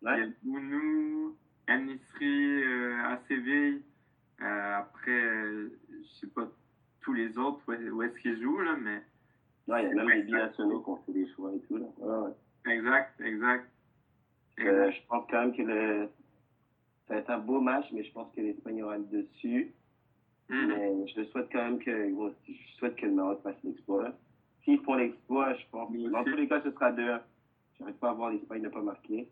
[0.02, 0.18] Ouais.
[0.18, 3.82] Il y a Bounou, Anisri euh, à Séville.
[4.44, 6.48] Euh, après, je sais pas
[7.02, 9.02] tous les autres où est-ce qu'ils jouent, là, mais.
[9.68, 11.78] Ouais, il y a même des binationaux qui ont fait des choix et tout.
[11.78, 11.86] Là.
[11.98, 12.74] Ouais, ouais.
[12.74, 13.70] Exact, exact.
[14.60, 16.10] Euh, je pense quand même que le...
[17.08, 19.74] ça va être un beau match, mais je pense que l'Espagne aura le dessus.
[20.50, 20.68] Mm.
[20.68, 24.14] Mais je souhaite quand même que, bon, je souhaite que le Maroc fasse l'exploit.
[24.64, 25.90] S'ils font l'exploit, je pense.
[25.92, 27.20] Mais Dans tous les cas, ce sera 2
[27.80, 29.28] J'arrive pas à voir l'Espagne ne pas marquer.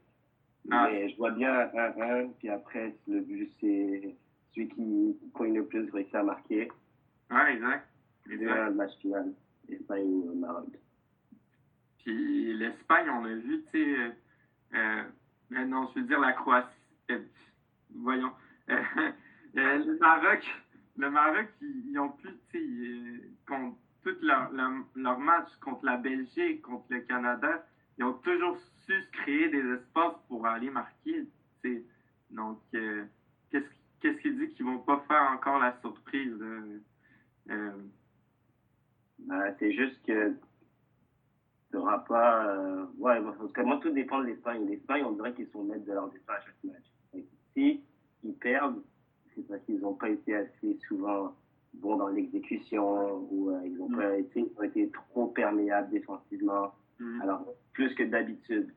[0.69, 0.87] Ah.
[0.89, 4.15] Mais je vois bien 1-1, puis après, le but, c'est
[4.53, 6.69] celui qui cogne le plus réussit à marquer.
[7.29, 7.87] Ouais, exact.
[8.27, 8.65] 2 exact.
[8.69, 9.33] le match final.
[9.69, 10.67] Espagne-Maroc.
[12.03, 14.09] Puis l'Espagne, on a vu, tu sais, euh,
[14.73, 15.03] euh,
[15.53, 16.67] euh, non, je veux dire la Croatie.
[17.11, 17.19] euh,
[17.95, 18.31] voyons.
[18.69, 18.79] Euh,
[19.53, 20.45] le Maroc,
[20.97, 25.85] le Maroc, ils, ils ont pu, tu sais, contre tout leur, leur, leur match contre
[25.85, 27.65] la Belgique, contre le Canada,
[27.97, 31.25] ils ont toujours su se créer des espaces pour aller marquer.
[31.61, 31.83] tu sais.
[32.29, 33.67] Donc, qu'est-ce
[34.01, 36.35] qu'est-ce qui dit qu'ils vont pas faire encore la surprise?
[36.41, 36.79] euh,
[37.49, 37.71] euh,
[39.19, 40.35] Ben, c'est juste que tu
[41.77, 42.45] n'auras pas.
[42.47, 44.65] Euh, ouais, parce que moi, tout dépend de l'Espagne.
[44.67, 46.83] L'Espagne, on dirait qu'ils sont maîtres de leur destin à chaque match.
[47.13, 47.79] Et si
[48.23, 48.81] ils perdent,
[49.35, 51.31] c'est parce qu'ils n'ont pas été assez souvent
[51.73, 53.95] bons dans l'exécution ou euh, ils n'ont Mm.
[53.95, 56.73] pas été, ils ont été trop perméables défensivement.
[56.99, 58.73] mm, Alors, plus que d'habitude.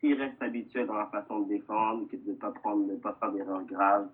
[0.00, 2.96] S'ils restent habitués dans leur façon de défendre, que de ne pas prendre, de ne
[2.98, 4.08] pas faire d'erreurs graves,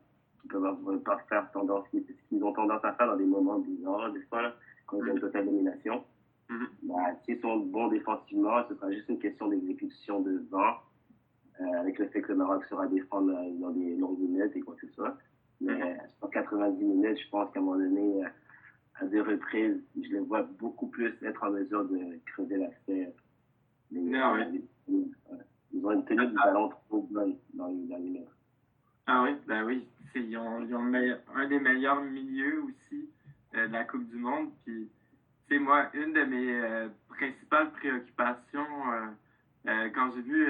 [0.48, 4.22] peuvent pas faire tendance, ce qu'ils ont tendance à faire dans des moments bizarres, des
[4.22, 4.54] fois, là,
[4.86, 6.04] quand il y a une totale domination.
[6.48, 6.66] Mhm.
[6.84, 10.76] Bah, S'ils sont bons défensivement, ce sera juste une question d'exécution de vent,
[11.60, 14.60] euh, avec le fait que le Maroc sera défendre euh, dans des longues minutes et
[14.60, 15.16] quoi que ce soit.
[15.60, 18.28] Mais sur 90 minutes, je pense qu'à un moment donné, euh,
[19.00, 22.58] à deux reprises, je les vois beaucoup plus être en mesure de creuser
[23.90, 24.62] Non, ouais.
[25.72, 28.37] Ils ont une tenue du ballon trop bonne dans les derniers mètres.
[29.10, 29.88] Ah oui, ben oui.
[30.14, 30.92] Ils ont, ils ont
[31.34, 33.08] un des meilleurs milieux aussi
[33.54, 34.50] euh, de la Coupe du Monde.
[34.66, 34.86] Puis,
[35.48, 38.92] c'est moi, une de mes euh, principales préoccupations
[39.66, 40.46] euh, quand j'ai vu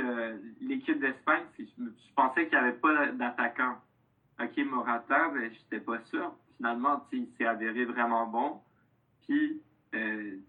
[0.60, 3.76] l'équipe d'Espagne, c'est que je, je pensais qu'il n'y avait pas d'attaquant.
[4.42, 6.34] Ok, Morata, ben, j'étais pas sûr.
[6.56, 8.60] Finalement, il s'est avéré vraiment bon.
[9.24, 9.60] Puis,
[9.92, 10.40] c'est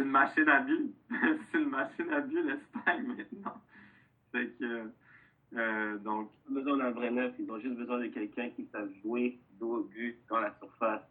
[0.00, 0.92] une machine à but.
[1.52, 3.54] c'est une machine à but, l'Espagne, maintenant.
[4.32, 4.90] Fait que,
[5.56, 8.64] euh, donc, Ils ont besoin d'un vrai neuf, ils ont juste besoin de quelqu'un qui
[8.72, 11.02] sache jouer dos au but dans la surface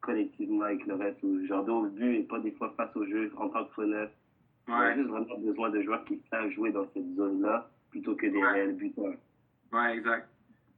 [0.00, 3.04] collectivement avec le reste, ou genre dos au but et pas des fois face au
[3.06, 4.10] jeu en tant que faux neuf.
[4.68, 8.26] Ils ont juste vraiment besoin de joueurs qui savent jouer dans cette zone-là plutôt que
[8.26, 8.50] des Ouais.
[8.52, 9.14] réels buteurs.
[9.72, 10.28] Ouais, exact.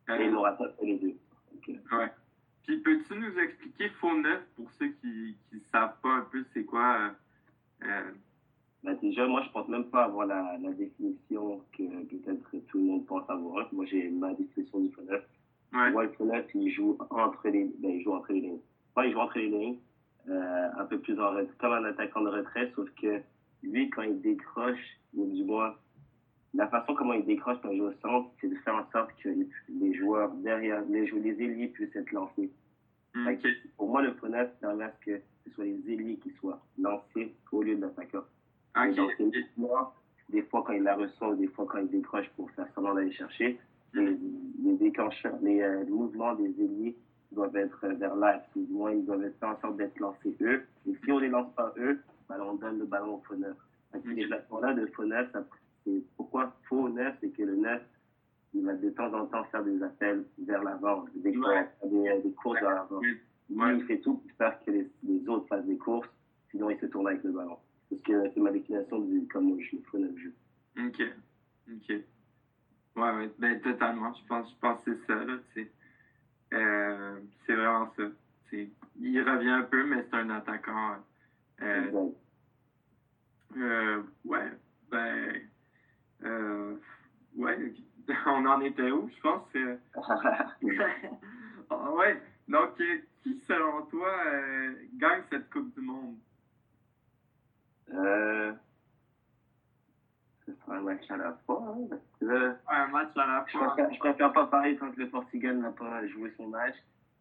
[0.08, 1.14] Euh, Et Morata fait les deux.
[1.92, 2.10] Ouais.
[2.64, 6.64] Puis peux-tu nous expliquer faux neuf pour ceux qui ne savent pas un peu c'est
[6.64, 7.10] quoi
[7.82, 8.10] euh,
[8.82, 12.84] Ben, déjà, moi, je pense même pas avoir la, la définition que peut-être tout le
[12.84, 13.68] monde pense avoir.
[13.72, 15.22] Moi, j'ai ma définition du faux neuf.
[15.72, 15.90] ouais.
[15.90, 18.60] Moi, le faux neuf, il joue entre les, ben, il joue entre les lignes.
[18.96, 19.76] Moi, il joue entre les lignes,
[20.28, 23.20] euh, un peu plus en retrait, comme un attaquant de retrait, sauf que
[23.62, 25.74] lui, quand il décroche, ou du moins,
[26.54, 29.10] la façon comment il décroche quand il joue au centre, c'est de faire en sorte
[29.22, 32.50] que les, les joueurs derrière, les, jou- les ailiers puissent être lancés.
[33.36, 36.30] Que Pour moi, le faux neuf permet à ce que ce soit les ailiers qui
[36.40, 38.22] soient lancés au lieu de l'attaquant.
[38.76, 38.96] Et Ok.
[38.96, 39.92] donc, c'est uniquement,
[40.28, 43.12] des fois quand il la ou des fois quand il décroche pour faire semblant d'aller
[43.12, 43.58] chercher,
[43.94, 44.16] les,
[44.62, 46.96] les déclencheurs, les, euh, mouvements des ailiers
[47.32, 50.62] doivent être vers l'axe, ou du moins ils doivent faire en sorte d'être lancés eux.
[50.88, 53.56] Et si on les lance pas eux, ben, on donne le ballon au faux neuf.
[53.92, 55.28] Ces placements-là de faux neuf,
[55.84, 57.82] c'est pourquoi faux neuf, c'est que le neuf,
[58.54, 61.68] il va de temps en temps faire des appels vers l'avant, des, Ouais.
[61.84, 63.00] des, des courses vers l'avant.
[63.00, 63.76] Ouais.
[63.76, 66.08] il fait tout pour faire que les, les autres fassent des courses,
[66.52, 67.56] sinon il se tourne avec le ballon.
[67.90, 70.32] Parce que c'est ma déclination du comment je le fais le jeu.
[70.78, 71.02] Ok.
[71.70, 71.88] Ok.
[72.96, 73.30] Ouais, ouais.
[73.38, 74.12] Ben, totalement.
[74.12, 75.68] Je pense, je pense que c'est ça, là, tu sais.
[76.52, 78.04] Euh, c'est vraiment ça.
[78.96, 80.98] Il revient un peu, mais c'est un attaquant.
[81.62, 82.16] Euh, Exact.
[83.56, 84.50] euh, ouais.
[84.90, 85.32] Ben.
[86.22, 86.76] Euh,
[87.34, 87.72] ouais.
[88.26, 89.42] On en était où, je pense?
[89.52, 89.76] que-
[91.70, 92.20] Ah ouais.
[92.48, 96.16] Donc, euh, qui, selon toi, euh, gagne cette Coupe du Monde?
[97.94, 98.52] Euh,
[100.46, 101.62] ce sera un match à la fois.
[101.66, 103.68] hein, parce que là, Un match à la je, fois.
[103.74, 106.74] préfère, je préfère pas parler tant que le Portugal n'a pas joué son match.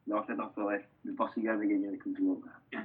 [0.08, 0.88] Non, c'est dans vrai.
[1.04, 2.44] Le Portugal va gagner la Coupe du Monde.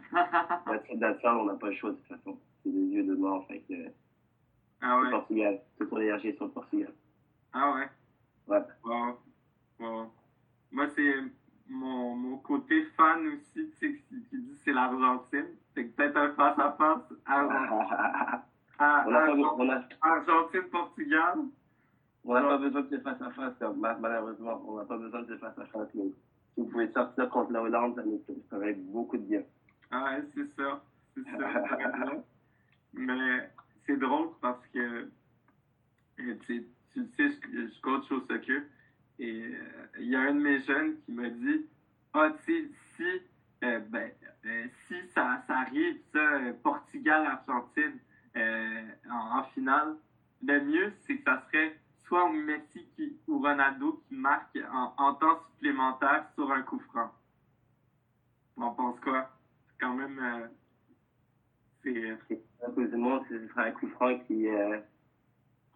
[1.23, 2.39] Ça, on n'a pas le choix de toute façon.
[2.63, 3.47] C'est des yeux de mort.
[3.47, 3.75] Fait que,
[4.83, 5.05] ah ouais.
[5.05, 5.61] Le Portugal.
[5.79, 6.93] Toute ton énergie sur le Portugal.
[7.53, 7.89] Ah ouais.
[8.49, 8.63] Ouais.
[8.85, 9.19] Wow.
[9.81, 10.13] wow.
[10.73, 11.15] Moi, c'est
[11.69, 15.47] mon, mon côté fan aussi, tu sais, qui, qui dit c'est l'Argentine.
[15.75, 17.13] C'est peut-être un face-à-face.
[20.03, 21.39] Argentine-Portugal.
[22.25, 23.53] On n'a pas besoin de ce face-à-face.
[24.01, 25.91] Malheureusement, on n'a pas besoin de ce face-à-face.
[25.93, 26.15] Si
[26.57, 28.03] vous pouvez sortir contre la Hollande,
[28.49, 29.43] ça va être beaucoup de bien.
[29.91, 30.83] Ah ouais, c'est ça.
[31.15, 32.15] C'est ça.
[32.95, 33.51] Mais
[33.87, 35.11] c'est drôle parce que
[36.17, 38.63] tu, tu sais, je, je coach au soccer.
[39.19, 41.67] Et euh, il y a un de mes jeunes qui m'a dit
[42.15, 43.23] Ah, tu sais, si,
[43.63, 44.11] euh, ben,
[44.47, 46.21] euh, si ça, ça arrive, ça,
[46.63, 47.99] Portugal-Argentine
[48.37, 49.97] en, en, finale,
[50.43, 55.15] le mieux, c'est que ça serait soit Messi qui, ou Ronaldo qui marque en, en
[55.15, 57.13] temps supplémentaire sur un coup franc.
[58.57, 59.31] On pense quoi?
[59.67, 60.51] C'est quand même.
[61.83, 62.19] c'est.
[62.29, 64.49] ce sera un coup franc qui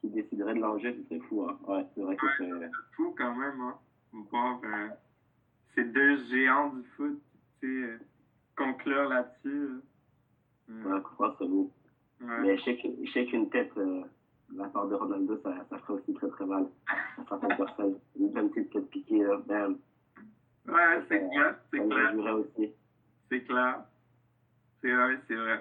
[0.01, 1.47] qui déciderait de l'enjeu, c'est fou.
[1.49, 1.59] Hein.
[1.67, 2.51] Ouais, c'est vrai que c'est.
[2.93, 3.61] fou quand même.
[3.61, 3.79] Hein.
[4.13, 4.89] Voir euh,
[5.75, 7.21] ces deux géants du foot
[7.61, 7.99] sais, euh,
[8.57, 9.81] conclure là-dessus.
[10.69, 11.71] Ouais, ouais crois c'est beau.
[12.21, 12.41] Ouais.
[12.43, 14.03] Mais je sais qu'une tête euh,
[14.51, 17.99] de la part de Ronaldo, ça, ça ferait aussi très très mal à certaines personnes.
[18.19, 19.79] Une petite tête piquée, là, bam.
[20.67, 21.57] Ouais, c'est clair.
[21.73, 22.37] C'est clair.
[22.37, 22.73] aussi.
[23.31, 23.85] C'est clair.
[24.81, 25.61] C'est vrai, c'est vrai.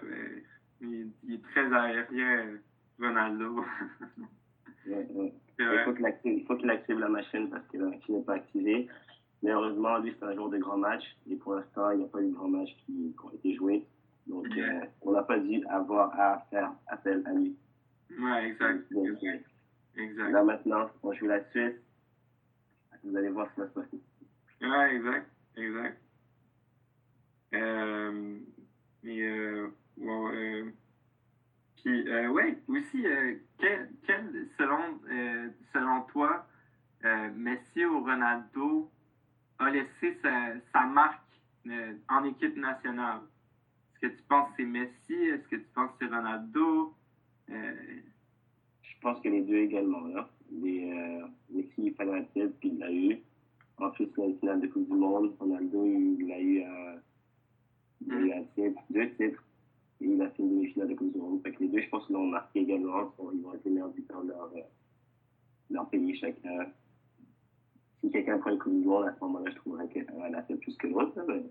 [0.81, 2.59] Il, il, est très aérien.
[2.99, 3.63] Ronaldo.
[5.59, 5.83] Il
[6.45, 8.87] faut qu'il active, la machine parce que la machine n'est pas activée.
[9.43, 11.03] Mais heureusement, lui, c'est un jour de grand match.
[11.29, 13.53] Et pour l'instant, il n'y a pas eu de grand match qui, qui ont été
[13.53, 13.85] joués.
[14.25, 17.55] Donc, euh, on n'a pas dû avoir à faire appel à lui.
[18.19, 18.91] Ouais, exact.
[19.95, 20.31] exact.
[20.31, 21.75] Là, maintenant, on joue la Suisse.
[23.03, 24.01] Vous allez voir ce qui va se passer.
[24.61, 25.31] Ouais, exact.
[25.55, 26.01] Exact.
[27.53, 28.39] Euh,
[29.03, 30.71] mais, euh, bon, euh,
[31.77, 36.45] puis, euh, ouais, aussi, euh, quel, quel, selon, euh, selon toi,
[37.05, 38.91] euh, Messi ou Ronaldo
[39.59, 41.21] a laissé sa, marque
[41.67, 43.21] euh, en équipe nationale?
[43.95, 45.13] Est-ce que tu penses que c'est Messi?
[45.13, 46.93] Est-ce que tu penses que c'est Ronaldo?
[47.49, 47.75] Euh,
[48.81, 50.01] Je pense que les deux également.
[50.07, 50.29] Là.
[50.51, 53.19] Les, Messi, il fallait un titre, puis il l'a eu.
[53.77, 55.35] En plus, il a une finale de Coupe du Monde.
[55.39, 56.63] Ronaldo, il l'a eu,
[58.07, 59.43] il a eu deux titres
[60.01, 61.41] et il a fait une demi-finale de Coupe du Monde.
[61.43, 63.13] Fait les deux, je pense, l'ont marqué également.
[63.33, 64.61] Ils vont être meilleurs buteurs de leur, euh,
[65.71, 66.71] leur pays chacun.
[68.01, 70.77] Si quelqu'un prend Coupe du Monde, à ce moment-là, je trouverais qu'elle a fait plus
[70.77, 71.13] que l'autre.
[71.27, 71.43] Mais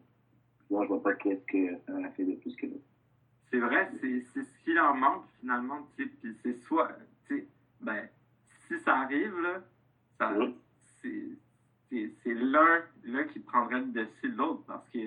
[0.71, 2.85] moi, je vois pas qu'est-ce qu'elle a fait de plus que l'autre.
[3.51, 5.89] C'est vrai, c'est ce qui leur manque finalement.
[5.97, 6.11] Puis
[6.43, 6.91] c'est soit,
[7.81, 8.09] ben,
[8.69, 9.63] si ça arrive, là,
[10.19, 10.33] ça,
[11.91, 14.99] c'est l'un qui prendrait le dessus de l'autre parce que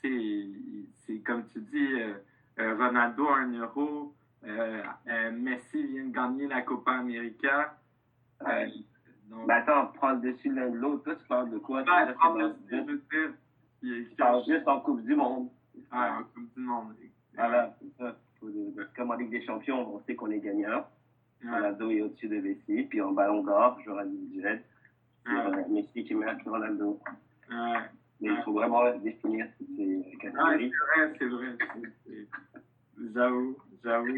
[0.00, 1.92] c'est comme tu dis.
[1.94, 2.14] Euh,
[2.60, 4.14] euh, Ronaldo a un euro.
[4.44, 4.82] Euh,
[5.32, 7.76] Messi vient de gagner la Copa América.
[9.30, 9.46] Donc...
[9.46, 11.04] Ben attends, prends le dessus l'un de l'autre.
[11.04, 11.82] Toi, tu parles de quoi?
[11.82, 13.00] Ben, prends le dessus,
[13.82, 15.48] je veux Tu parles juste en Coupe du Monde.
[15.90, 16.94] Ah, en Coupe du Monde.
[17.34, 18.16] Voilà, c'est ça.
[18.96, 20.86] Comme en Ligue des Champions, on sait qu'on est gagnant.
[21.42, 22.86] Ronaldo est au-dessus de Messi.
[22.88, 24.62] Puis en Ballon d'Or, joueur individuel,
[25.26, 27.00] c'est Messi qui que Ronaldo.
[27.50, 27.78] Ouais.
[28.20, 30.72] Mais il faut vraiment définir ces catégories.
[30.96, 32.26] Ah, c'est vrai, c'est vrai.
[33.12, 34.16] J'avoue, j'avoue.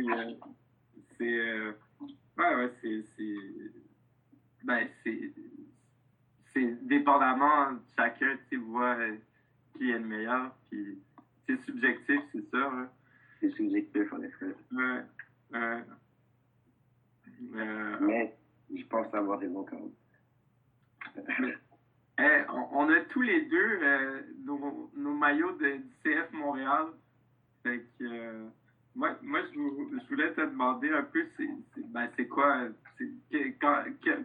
[1.16, 1.38] C'est.
[1.38, 1.72] Euh,
[2.38, 3.04] ouais, ouais, c'est.
[4.66, 5.32] Ben, c'est.
[6.52, 8.96] C'est dépendamment de chacun, tu vois
[9.76, 10.54] qui est le meilleur.
[10.70, 10.98] Puis
[11.46, 12.70] c'est subjectif, c'est ça.
[12.72, 12.88] Hein.
[13.40, 14.54] C'est subjectif, en effet.
[14.72, 15.02] Ouais.
[15.52, 15.82] ouais.
[17.54, 17.96] Euh...
[18.00, 18.34] Mais
[18.74, 21.54] je pense avoir raison quand même.
[22.18, 26.86] Eh, on, a tous les deux euh, nos, nos, maillots de, du CF Montréal.
[27.62, 28.46] Fait que, euh,
[28.94, 29.58] moi, moi je,
[29.98, 31.46] je, voulais te demander un peu, c'est
[31.88, 32.68] ben, quoi,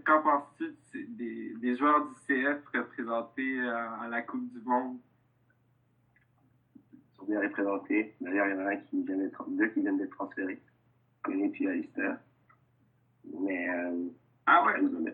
[0.05, 0.75] qu'en penses-tu
[1.09, 4.97] des, des, joueurs du CF représentés à, la Coupe du Monde?
[6.93, 8.15] Ils sont bien représentés.
[8.21, 10.61] D'ailleurs, il y en a un qui vient deux qui viennent d'être transférés.
[11.23, 12.17] Connu puis Alistair.
[13.39, 13.69] Mais.
[13.69, 14.07] Euh,
[14.45, 15.13] ah ouais?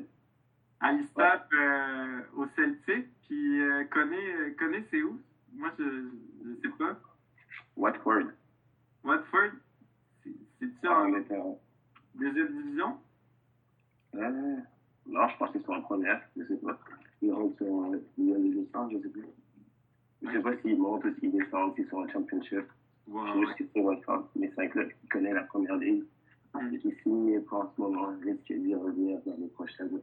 [0.80, 5.20] Alistair euh, au Celtic, puis euh, connaît, connaît c'est où?
[5.54, 7.00] Moi, je ne sais pas.
[7.76, 8.32] Watford.
[9.04, 9.52] Watford?
[10.24, 11.58] C'est-tu en ah,
[12.16, 12.98] deuxième division?
[14.18, 14.56] Euh,
[15.08, 16.78] non, je pense qu'ils sont en première, je sais pas.
[17.22, 17.68] Ils rentrent sur
[18.18, 19.26] une descente, je sais plus.
[20.22, 22.66] Je sais pas s'ils montent ou s'ils descendent, s'ils sont en championship.
[23.08, 25.78] Wow, je sais juste qu'ils sont Watford, mais c'est un club qui connaît la première
[25.78, 26.04] ligue.
[26.54, 26.74] Mm.
[26.74, 30.02] Et qui signe pour en ce moment risque d'y revenir dans les prochaines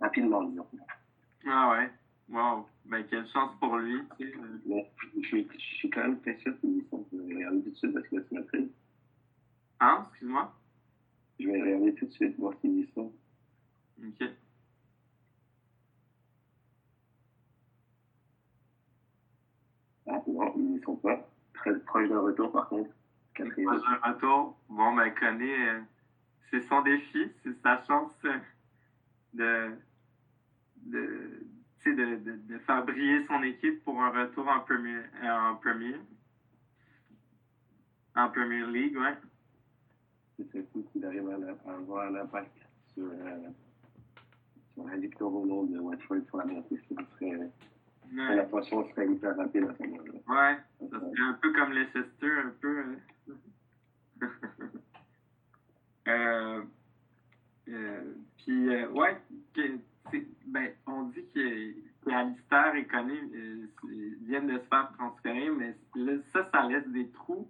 [0.00, 0.66] rapidement, disons.
[1.46, 1.90] Ah ouais.
[2.28, 2.66] Wow.
[2.86, 4.00] Ben, quelle chance pour lui.
[4.18, 4.36] Tu sais.
[4.66, 7.06] Mais je suis, je suis quand même très sûr qu'ils sont.
[7.12, 8.70] Je vais regarder tout de suite parce que là, m'as pris.
[9.80, 10.54] Hein, excuse-moi?
[11.38, 13.12] Je vais regarder tout de suite, voir s'ils y sont.
[14.02, 14.30] Ok.
[20.06, 21.18] Ah non, ils n'y sont pas.
[21.54, 22.90] Très proche d'un retour par contre.
[23.34, 23.70] Quatrième.
[23.70, 24.56] Moi, j'ai un retour.
[24.68, 25.80] Bon, ben, connaît, euh,
[26.50, 28.38] c'est son défi, c'est sa chance euh,
[29.32, 29.74] de,
[30.76, 31.46] de,
[31.86, 35.96] de, de, de faire briller son équipe pour un retour en Premier, euh, en premier,
[38.14, 39.14] en Premier League, ouais.
[40.52, 42.50] C'est cool qu'il arrive à, avoir un impact
[42.92, 43.04] sur,
[44.74, 46.78] sur la victoire au nom de Watford sur la montée.
[46.88, 47.50] Ce serait,
[48.12, 50.12] Ouais, la poisson serait hyper rapide à ce moment-là.
[50.12, 52.96] ouais, ça serait un peu comme Leicester, un peu.
[53.30, 53.36] euh.
[56.08, 56.62] euh,
[57.68, 59.16] euh, puis, euh, ouais,
[60.46, 63.66] ben, on dit que- qu'Alistair et Conné euh,
[64.20, 65.74] viennent de se faire transférer, mais
[66.32, 67.48] ça, ça laisse des trous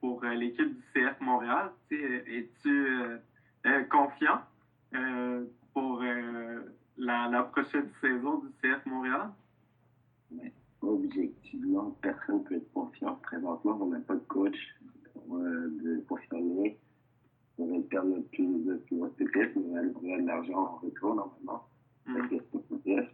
[0.00, 1.70] pour l'équipe du CF Montréal.
[1.90, 2.86] Es-tu
[3.88, 4.40] confiant?
[5.78, 6.60] Pour euh,
[6.96, 9.30] la, la prochaine saison du CF Montréal?
[10.82, 13.78] Objectivement, personne ne peut être confiant présentement.
[13.80, 14.56] On n'a pas de coach
[15.32, 16.78] euh, de confirmer.
[17.58, 18.46] On va perdre notre plus,
[18.92, 21.66] grosse pépite, mais on a, de l'argent en retour normalement.
[22.06, 22.36] Que
[22.84, 23.08] c'est.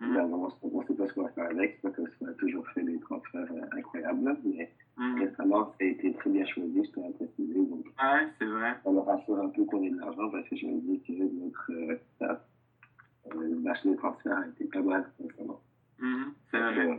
[0.00, 0.14] Mhm.
[0.14, 0.46] Là, on
[0.80, 1.74] ne sait pas ce qu'on va faire avec.
[1.76, 5.18] C'est pas comme si on a toujours fait des transferts euh, incroyables, mais Mhm.
[5.22, 7.54] récemment, ça a été très bien choisi, je tiens à préciser.
[7.64, 8.76] Donc, Ouais, c'est vrai.
[8.84, 11.12] ça me rassure un peu qu'on ait de l'argent parce que je me dis que
[11.12, 12.40] notre euh, staff,
[13.34, 15.60] euh, marché des transferts a été pas mal récemment.
[15.98, 16.32] Mhm.
[16.50, 16.86] C'est vrai.
[16.86, 16.96] euh.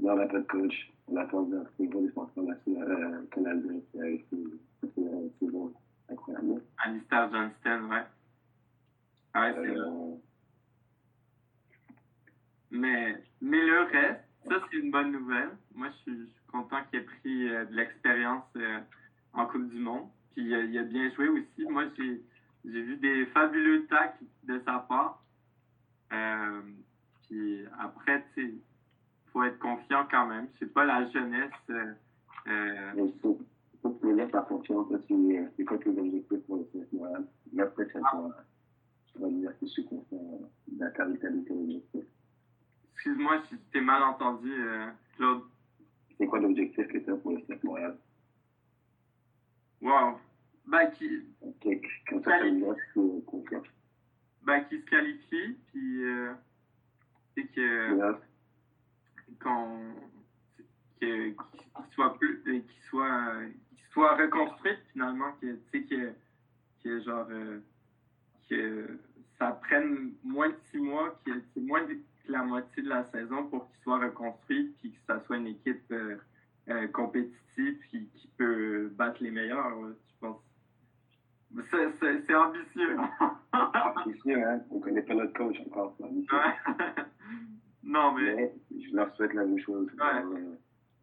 [0.00, 0.92] Là, on n'a pas de coach.
[1.08, 4.24] On attend un très gros défenseur national canadien qui a fait
[4.96, 5.72] une saison
[6.08, 6.62] incroyable.
[6.84, 8.04] Alistair Johnston, ouais.
[9.34, 9.76] Ouais, c'est vrai.
[9.78, 10.14] Euh,
[12.70, 15.50] Mais, mais le reste, ça, c'est une bonne nouvelle.
[15.74, 18.80] Moi, je suis content qu'il ait pris euh, de l'expérience euh,
[19.32, 20.08] en Coupe du Monde.
[20.34, 21.64] Puis, euh, il a bien joué aussi.
[21.68, 22.22] Moi, j'ai
[22.64, 25.22] j'ai vu des fabuleux tacles de sa part.
[26.12, 26.60] Euh,
[27.22, 28.54] puis après, tu sais,
[29.32, 30.48] faut être confiant quand même.
[30.58, 31.50] C'est pas la jeunesse.
[31.70, 33.38] euh, mais il faut,
[33.74, 34.86] il faut que tu laisses la confiance
[35.56, 37.26] c'est quoi tes objectifs pour le CF Montréal.
[37.52, 38.30] La prochaine fois,
[39.14, 42.04] je vais dire que je suis confiant de tes objectifs.
[42.94, 45.42] Excuse-moi si t'ai mal entendu, euh, Claude.
[46.18, 47.96] C'est quoi l'objectif que tu as pour le CF Montréal?
[49.80, 50.18] Wow.
[50.66, 51.66] Ben, qui, Ok,
[52.08, 53.62] Comme ça, laisse euh, confiant.
[54.42, 56.32] ben, qui se qualifie, puis euh,
[57.34, 58.14] c'est que.
[59.40, 59.94] Qu'on
[61.00, 63.36] que- qu'il soit plus euh, qu'il soit
[63.76, 66.12] qu'il soit reconstruit finalement que tu sais que,
[66.82, 67.60] que genre euh,
[68.50, 68.98] que
[69.38, 72.00] ça prenne moins de six mois que c'est moins de-
[72.32, 75.80] la moitié de la saison pour qu'il soit reconstruit puis que ça soit une équipe
[75.92, 76.16] euh,
[76.68, 80.36] euh, compétitive qui, qui peut battre les meilleurs je pense
[81.70, 82.96] c'est, ambitieux
[84.22, 84.60] sûr, hein?
[84.70, 85.94] On connaît pas notre coach encore.
[85.96, 86.36] c'est ambitieux.
[86.36, 87.04] Ouais.
[87.82, 88.34] non mais
[88.70, 89.88] Mais je leur souhaite la même chose.
[89.94, 90.22] Ouais.
[90.36, 90.54] Euh,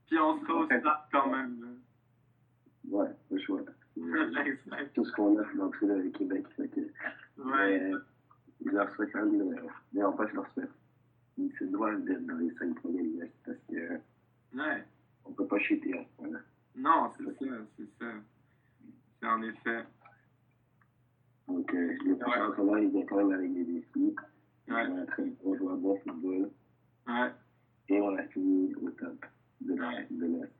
[0.07, 2.97] puis on sera au stade quand même là.
[2.97, 3.61] ouais, le choix.
[4.93, 6.45] Tout ce qu'on a dans tout le Québec.
[6.55, 6.81] Fait que,
[7.37, 7.81] Ouais.
[7.91, 7.99] euh,
[8.65, 9.55] je leur souhaite même, euh,
[9.93, 10.69] mais en fait, je leur souhaite.
[11.37, 13.93] C'est droit d'être dans les cinq premiers lieux parce que
[14.57, 14.83] Ouais.
[15.25, 16.39] on peut pas chuter à ce point-là.
[16.75, 17.45] Non, c'est ça,
[17.77, 18.11] c'est ça.
[19.21, 19.83] C'est en effet.
[21.47, 24.15] Donc, euh, le prochain entraîneur, il vient quand même avec des défis.
[24.67, 24.87] Ouais.
[24.89, 26.49] On a très on joue un bon football
[27.07, 27.31] Ouais.
[27.89, 29.25] et on a fini au top
[29.61, 30.07] de la Ouais.
[30.09, 30.51] de l'Est.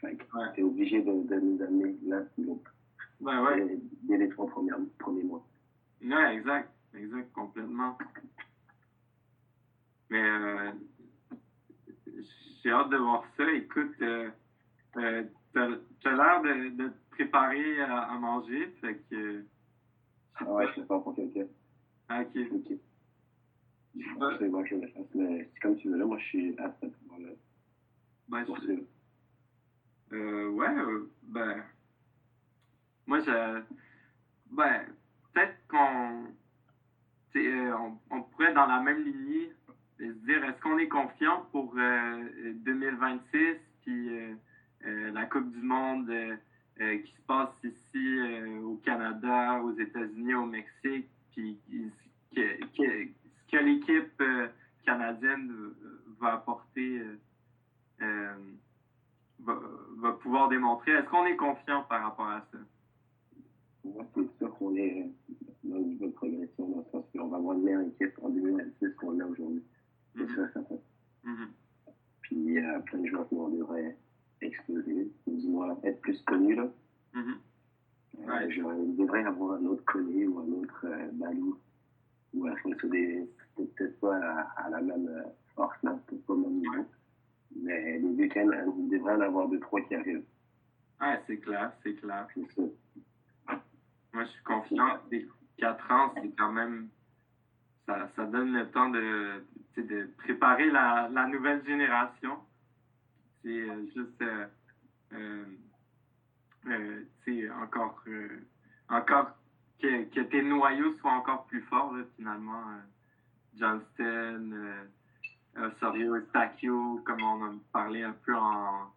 [0.00, 0.52] Fait Ouais.
[0.54, 2.74] t'es obligé de, de nous amener l'un ou l'autre
[3.20, 3.64] Ben ouais.
[3.66, 5.46] dès, dès les trois premiers, premiers mois.
[6.02, 6.70] Ouais, exact.
[6.94, 7.96] Exact, complètement.
[10.10, 10.72] Mais euh,
[12.62, 13.50] j'ai hâte de voir ça.
[13.52, 14.30] Écoute, euh,
[14.96, 15.68] euh, t'as
[16.02, 18.68] t'as l'air de, de te préparer à, à manger.
[18.80, 19.44] Fait que.
[20.36, 21.46] Ah ouais, je pas pour quelqu'un.
[22.08, 22.38] Ah, ok.
[22.52, 22.72] Ok.
[23.96, 25.96] Sais pas que je le fasse, mais c'est comme tu veux.
[25.96, 27.36] Là, moi, je suis apte à pouvoir le
[28.28, 30.14] Ben, je-.
[30.14, 31.64] Euh, ouais, euh, ben.
[33.06, 33.62] Moi, je.
[34.50, 34.84] Ben,
[35.32, 36.26] peut-être qu'on.
[37.32, 39.53] tu euh, on, on pourrait, dans la même lignée,
[40.00, 44.34] dire est-ce qu'on est confiant pour euh, 2026, puis euh,
[44.86, 46.36] euh, la Coupe du Monde euh,
[46.80, 52.60] euh, qui se passe ici euh, au Canada, aux États-Unis, au Mexique, puis ce que,
[52.76, 53.08] que-
[53.50, 54.48] que l'équipe euh,
[54.84, 56.98] canadienne euh, va apporter.
[57.00, 57.16] euh,
[58.02, 58.34] euh,
[59.40, 59.58] va,
[59.96, 60.92] va pouvoir démontrer.
[60.92, 62.58] Est-ce qu'on est confiant par rapport à ça?
[64.14, 65.34] C'est sûr qu'on est euh,
[65.64, 68.94] dans niveau de progression, dans le sens qu'on va avoir une meilleure équipe en 2026
[68.96, 69.62] qu'on a aujourd'hui.
[70.16, 70.28] C'est Mhm.
[72.80, 73.96] prochains joueurs qui vont devrait
[74.40, 76.54] exploser, ou du moins être plus connus.
[76.54, 76.68] Là.
[77.14, 77.38] Mhm.
[78.18, 78.50] Euh, Ouais.
[78.50, 81.58] genre, il devrait y avoir un autre Koné ou un autre euh, Balou
[82.32, 82.46] ou
[82.88, 83.28] Davis.
[83.56, 85.22] C'est peut-être pas à, à la même euh,
[85.54, 86.86] force, là, peut-être pas au même niveau.
[87.56, 90.24] Mais les euh, il devrait en avoir deux, trois qui arrivent.
[91.00, 92.26] Ouais, c'est clair, c'est clair.
[92.56, 92.62] Ça.
[94.12, 94.98] Moi, je suis confiant.
[95.10, 95.26] Les
[95.58, 96.88] 4 ans, c'est quand même.
[97.86, 99.44] Ça, ça donne le temps de,
[99.74, 102.38] sais, de préparer la, la nouvelle génération.
[103.42, 104.22] C'est euh, juste.
[105.12, 105.44] Euh,
[106.66, 108.02] euh, sais, encore.
[108.88, 109.30] encore
[109.80, 112.62] que, que tes noyaux soient encore plus forts, là, finalement.
[113.56, 114.50] Johnston,
[115.56, 118.90] Osorio, Stacchio, comme on en parlait un peu en,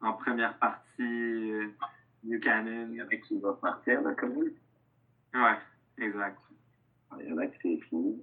[0.00, 1.52] en première partie.
[2.24, 2.88] Buchanan.
[2.90, 4.50] Il y en a qui vont partir, là, même.
[5.34, 5.58] Ouais,
[5.98, 6.38] exact.
[7.20, 8.22] Il y en a qui c'est fini.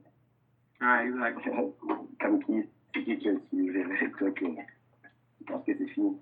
[0.81, 1.39] Ouais, exact.
[2.19, 2.63] Comme qui,
[2.93, 6.15] c'est qui que tu verrais, toi, que tu penses que c'est fini?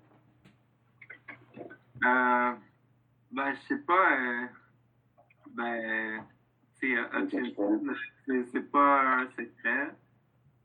[2.04, 2.52] Euh,
[3.30, 4.16] ben, je sais pas.
[4.16, 4.46] euh,
[5.52, 6.24] ben,
[6.80, 7.26] tu sais, euh,
[8.26, 9.90] c'est c'est pas un secret.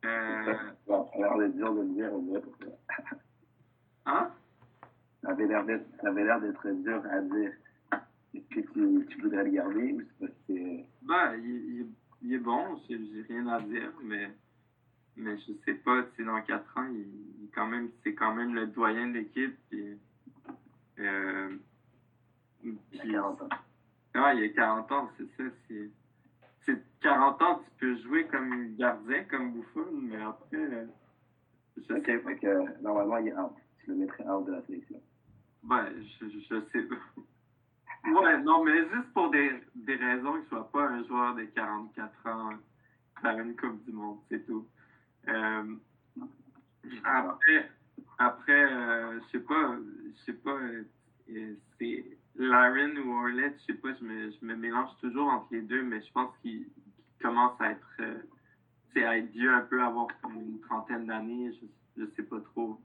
[0.05, 0.53] Euh,
[0.85, 2.71] Bon, ça a l'air de dur de le dire, on dirait, pour toi.
[4.05, 4.29] hein?
[5.23, 7.51] Ça avait l'air d'être, ça avait l'air d'être dur à dire.
[8.33, 10.53] Est-ce que tu, tu voudrais le garder ou c'est parce que
[11.01, 11.87] Ben, il, il-
[12.25, 12.97] il est bon, j'ai
[13.29, 14.31] rien à dire, mais,
[15.15, 17.05] mais je sais pas, tu sais, dans 4 ans, il,
[17.43, 19.55] il quand même, c'est quand même le doyen de l'équipe.
[19.69, 19.95] Puis,
[20.99, 21.55] euh,
[22.63, 23.49] il a puis- 40 ans?
[24.15, 25.43] Ah, il a 40 ans, c'est ça.
[25.67, 25.89] C'est,
[26.65, 30.85] c'est 40 ans, tu peux jouer comme gardien, comme Buffon, mais après, euh,
[31.77, 32.01] je sais pas.
[32.01, 33.51] fait que normalement, il est out.
[33.83, 34.99] Tu le mettrais out de la sélection.
[35.61, 36.95] Ben, je, je, je sais pas.
[38.07, 41.43] Ouais, non, mais juste pour des, des raisons que je sois pas un joueur de
[41.43, 42.49] 44 ans
[43.21, 44.67] faire une Coupe du Monde, c'est tout.
[45.27, 45.75] Euh,
[47.03, 47.69] après,
[48.19, 53.79] après euh, je sais pas, je sais pas, euh, c'est Laren ou Orlet, je sais
[53.79, 57.27] pas, je me, je me mélange toujours entre les deux, mais je pense qu'il qu'il
[57.27, 58.01] commence à être,
[58.93, 62.39] sais, à être vieux un peu, avoir comme une trentaine d'années, je, je sais pas
[62.41, 62.79] trop.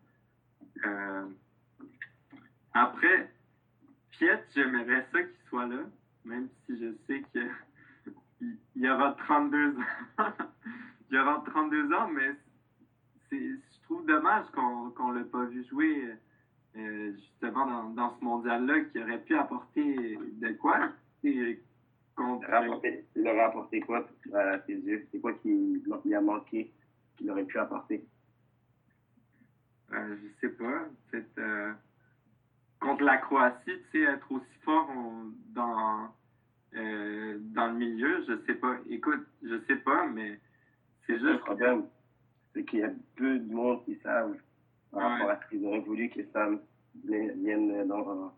[2.72, 3.30] Après,
[4.54, 5.78] J'aimerais ça qu'il soit là,
[6.24, 7.40] même si je sais que
[8.40, 10.32] il il aura 32 ans.
[11.10, 12.30] il aura 32 ans, mais
[13.28, 16.14] c'est, je trouve dommage qu'on qu'on l'ait pas vu jouer
[16.76, 20.92] euh, justement dans, dans ce mondial-là, qui aurait pu apporter de quoi?
[21.24, 21.60] Et
[22.16, 25.06] contre, Il aurait apporté, il aurait apporté quoi à tes yeux?
[25.10, 25.48] C'est quoi qui
[26.04, 26.72] lui a manqué
[27.16, 28.04] qu'il aurait pu apporter?
[29.92, 31.72] euh, je sais pas, peut-être euh,
[32.80, 36.08] contre la Croatie, tu sais, être aussi fort on- dans,
[36.74, 38.76] euh, dans le milieu, je sais pas.
[38.88, 40.38] Écoute, je sais pas, mais
[41.06, 41.40] c'est Le juste.
[41.40, 41.84] problème,
[42.54, 44.36] c'est qu'il y a peu de monde qui savent
[44.90, 45.08] par Ouais.
[45.12, 46.60] rapport à ce qu'ils auraient voulu que Sam
[47.04, 48.32] vienne dans,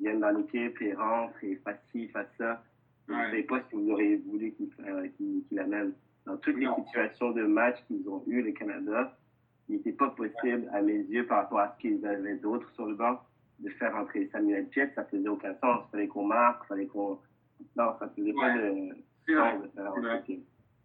[0.00, 2.62] vienne dans l'équipe et rentre et fasse ci, fasse ça.
[3.08, 5.92] Je ne sais pas ce que vous auriez voulu qu'il euh, amène.
[6.26, 9.16] Dans toutes les situations de match qu'ils ont eues, le Canada,
[9.68, 12.86] il n'était pas possible, à mes yeux, par rapport à ce qu'ils avaient d'autres sur
[12.86, 13.18] le banc,
[13.60, 14.90] de faire entrer Samuel Piet.
[14.94, 15.84] Ça faisait aucun sens.
[15.88, 17.18] Il fallait qu'on marque, il fallait qu'on.
[17.76, 18.94] Non, ça faisait pas de
[19.26, 20.40] sens de faire entrer.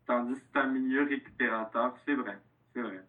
[0.06, 2.38] Tandis que c'est un milieu récupérateur, c'est vrai.
[2.74, 3.02] C'est vrai.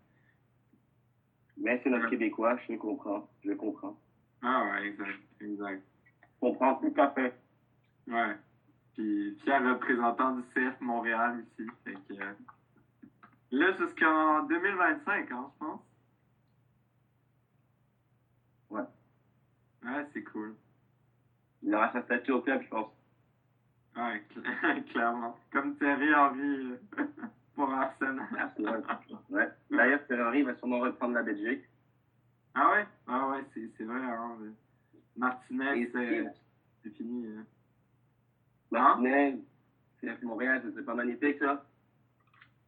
[1.59, 2.11] Mais c'est notre Ouais.
[2.11, 3.29] Québécois, je le comprends.
[3.43, 3.99] Je le comprends.
[4.43, 5.19] Ah ouais, exact.
[5.41, 5.83] Exact.
[6.23, 7.35] Je comprends tout à fait.
[8.09, 8.37] Ouais.
[8.95, 11.69] Puis fier représentant du CF Montréal aussi.
[11.85, 12.33] Fait que, euh,
[13.51, 15.81] là, jusqu'en 2025, hein, je pense.
[18.71, 18.83] Ouais.
[19.87, 20.55] Ouais, c'est cool.
[21.63, 22.87] Il aura sa statue au club, je pense.
[23.97, 25.35] Ouais, cl- clairement.
[25.51, 26.77] Comme Thierry Henry euh,
[27.55, 28.27] pour Arsenal.
[28.59, 28.81] Ouais.
[29.31, 29.47] ouais.
[29.71, 31.63] D'ailleurs, Ferrari va sûrement reprendre la Belgique.
[32.55, 32.87] Ah ouais?
[33.07, 34.03] Ah ouais, c'est vrai.
[34.05, 34.51] Hein, euh,
[35.17, 35.89] Martinez,
[36.83, 37.27] c'est fini.
[37.27, 37.43] euh.
[38.71, 39.41] Martinez,
[40.01, 41.63] c'est Montréal, c'est pas magnifique, ça.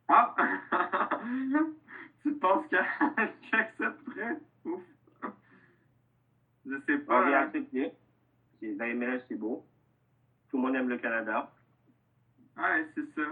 [0.09, 0.35] Ah!
[2.23, 2.79] tu penses qu'il
[3.53, 4.37] accepterait?
[4.65, 4.81] Ouf.
[6.69, 7.23] Je sais pas.
[7.23, 7.93] On vient accepter.
[8.63, 9.65] La MLS, c'est beau.
[10.51, 11.53] Tout le monde aime le Canada.
[12.57, 13.29] Ouais, c'est ça.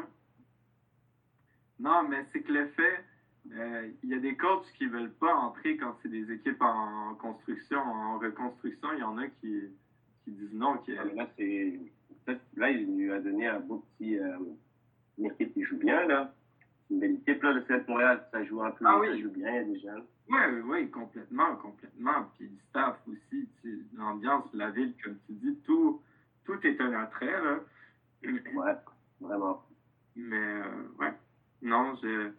[1.78, 3.04] Non, mais c'est que le fait,
[3.52, 7.14] euh, il y a des coachs qui veulent pas entrer quand c'est des équipes en
[7.16, 8.88] construction, en reconstruction.
[8.94, 9.62] Il y en a qui,
[10.24, 10.78] qui disent non.
[10.78, 11.80] Qui, Ah, mais Là, c'est.
[12.56, 14.18] Là, il lui a donné un beau petit.
[14.18, 14.38] euh,
[15.18, 16.32] Une équipe qui joue bien, là.
[16.88, 17.52] C'est une belle équipe, là.
[17.52, 18.84] Le CF Montréal, ça joue un peu.
[18.86, 19.08] Ah oui.
[19.08, 20.04] Ça joue bien, il y a des jeunes.
[20.28, 22.24] Oui, oui, complètement, complètement.
[22.36, 23.48] Puis le staff aussi,
[23.94, 26.00] l'ambiance, la ville, comme tu dis, tout,
[26.44, 27.60] tout est un attrait, là.
[28.22, 28.72] Ouais,
[29.20, 29.62] vraiment.
[30.16, 31.12] Mais, euh, ouais.
[31.62, 32.30] Non, je.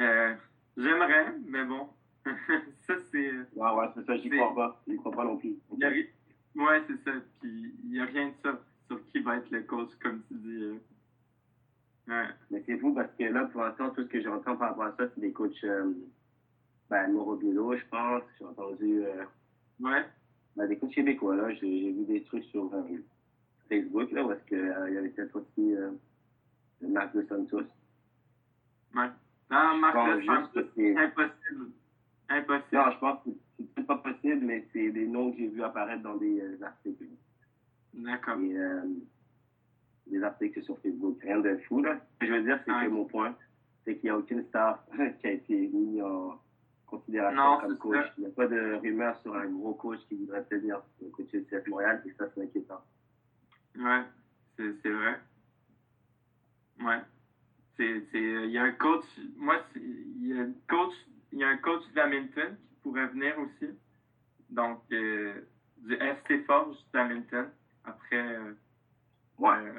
[0.00, 0.34] euh,
[0.76, 1.88] J'aimerais, mais bon,
[2.80, 3.32] ça, c'est.
[3.54, 4.82] Ouais, ouais, c'est ça, j'y crois pas.
[4.86, 5.56] J'y crois pas non plus.
[5.70, 6.10] Okay.
[6.54, 7.12] Ouais, c'est ça.
[7.40, 10.34] Puis il n'y a rien de ça sur qui va être le coach, comme tu
[10.34, 10.62] dis.
[10.64, 10.78] Euh.
[12.08, 12.28] Ouais.
[12.50, 14.92] Mais c'est fou parce que là, pour l'instant, tout ce que j'entends par rapport à
[14.92, 15.64] ça, c'est des coachs.
[16.92, 18.22] Euh, ben, Morobilo, je pense.
[18.38, 19.04] J'ai entendu.
[19.04, 19.24] Euh,
[19.80, 20.04] ouais.
[20.56, 21.52] Ben, des coachs québécois, là.
[21.54, 22.82] J'ai vu des trucs sur euh,
[23.68, 25.74] Facebook, là, où est-ce qu'il y avait peut-être aussi
[26.82, 27.62] Marc de Santos.
[28.94, 29.08] Ouais.
[29.50, 31.70] Non, Marc de Santos, c'est impossible.
[32.28, 32.66] Impossible.
[32.72, 33.30] Non, je pense que
[33.76, 37.04] c'est pas possible, mais c'est des noms que j'ai vus apparaître dans des euh, articles.
[37.94, 38.38] D'accord.
[38.40, 38.82] Et euh,
[40.06, 41.18] des articles sur Facebook.
[41.22, 41.98] Rien de fou, là.
[42.14, 43.36] Ce que je veux dire, c'est que mon point,
[43.84, 44.84] c'est qu'il n'y a aucune star
[45.20, 46.21] qui a été mise en
[47.12, 48.06] considération comme coach.
[48.18, 50.80] Il n'y a pas de rumeur sur un gros coach qui voudrait venir
[51.12, 52.82] coacher le CF Montréal, et ça, c'est inquiétant.
[53.78, 54.02] Ouais,
[54.56, 55.20] c'est vrai.
[56.80, 57.00] Ouais.
[57.78, 59.04] Il y a un coach,
[59.36, 60.92] moi, il y a un coach
[61.32, 63.70] il y a un coach d'Hamilton qui pourrait venir aussi.
[64.50, 65.40] Donc, euh,
[65.78, 67.48] du FC Forge d'Hamilton.
[67.84, 68.52] Après, euh,
[69.38, 69.72] ouais.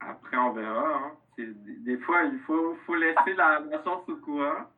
[0.00, 0.96] après, on verra.
[0.96, 1.12] Hein.
[1.38, 4.68] Des, fois, il faut, faut laisser la, chance au courant.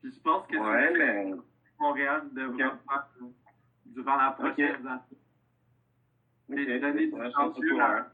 [0.00, 1.34] Puis je pense que ouais, mais...
[1.80, 3.08] Montréal devrait faire
[3.86, 4.86] durant la prochaine
[6.48, 6.78] année.
[6.80, 8.12] donner du temps à...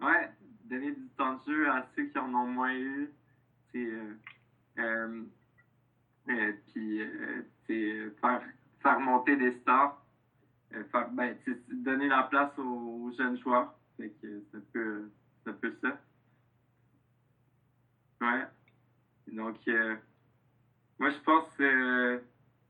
[0.00, 0.30] Ouais,
[0.64, 3.10] donner du temps de jeu à ceux qui en ont moins eu.
[3.72, 3.90] C'est...
[4.78, 5.24] Euh,
[6.28, 8.42] euh, puis euh, faire,
[8.82, 10.02] faire monter des stars,
[10.74, 11.36] euh, faire, ben,
[11.68, 13.74] donner la place aux, jeunes joueurs.
[13.98, 14.12] c'est
[14.54, 15.10] un peu,
[15.46, 15.98] un peu ça.
[18.20, 18.44] Ouais.
[19.32, 19.56] Donc,
[20.98, 22.18] moi, je pense, euh,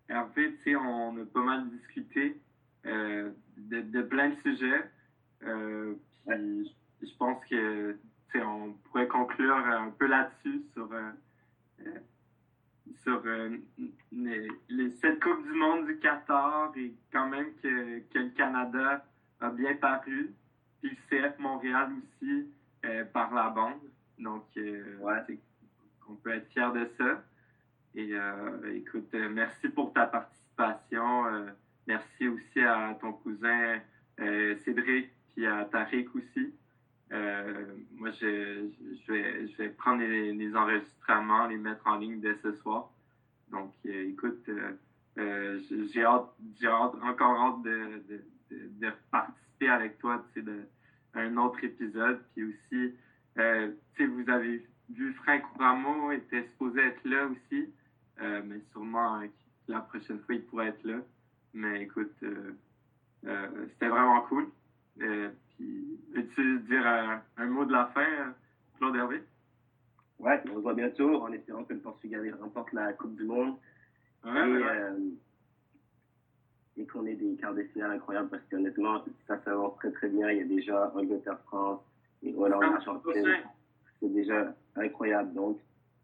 [0.09, 2.41] Hervé, tu sais, on a pas mal discuté
[2.85, 4.85] de, de, plein de sujets.
[5.41, 7.99] puis, je pense que, tu
[8.33, 10.89] sais, on pourrait conclure un peu là-dessus sur
[13.03, 13.57] sur euh,
[14.12, 19.05] les, les, cette Coupe du Monde du Qatar et quand même que, que le Canada
[19.41, 20.35] a bien paru.
[20.81, 22.47] Puis le CF Montréal aussi
[22.85, 23.81] euh, par la bande.
[24.18, 25.39] Donc, euh, ouais.
[26.09, 27.22] on peut être fier de ça.
[28.01, 28.14] Et
[28.76, 31.24] écoute, merci pour ta participation.
[31.84, 33.80] merci aussi à ton cousin
[34.64, 36.55] Cédric et à Tariq aussi.
[37.12, 37.64] Euh,
[37.96, 38.68] moi, je,
[39.07, 42.90] je, vais, je vais prendre les, enregistrements, les mettre en ligne dès ce soir.
[43.51, 44.49] Donc, euh, écoute,
[45.18, 45.59] euh,
[45.92, 46.28] j'ai hâte,
[46.62, 50.22] hâte, encore hâte de, de, de, participer avec toi
[51.14, 52.20] à un autre épisode.
[52.34, 52.94] Puis aussi,
[53.36, 57.68] vous avez vu Frank Rameau était supposé être là aussi,
[58.21, 59.23] mais sûrement
[59.69, 60.99] la prochaine fois, il pourrait être là.
[61.55, 62.12] Mais écoute,
[63.23, 64.49] c'était vraiment cool.
[64.97, 66.87] Puis, veux-tu dire
[67.37, 68.35] un, mot de la fin,
[68.77, 69.23] Claude Hervé?
[70.19, 73.57] Ouais, on se voit bientôt en espérant que le Portugal remporte la Coupe du Monde.
[74.25, 74.99] et, euh,
[76.79, 80.31] et qu'on ait des quarts de finale incroyables parce qu'honnêtement, ça s'avance très très bien.
[80.31, 81.81] Il y a déjà Angleterre-France
[82.23, 83.43] et Hollande-Argentine.
[84.01, 85.35] C'est déjà incroyable.
[85.35, 85.59] Donc,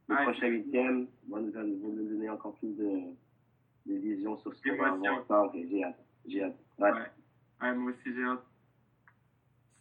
[0.08, 3.00] le prochain huitième va nous, nous donner encore plus de,
[3.86, 5.52] de vision sur ce qu'on va avoir.
[5.54, 5.96] J'ai hâte.
[6.26, 6.54] J'ai hâte.
[6.78, 6.90] Ouais.
[6.90, 7.74] ouais.
[7.74, 8.44] moi aussi j'ai hâte.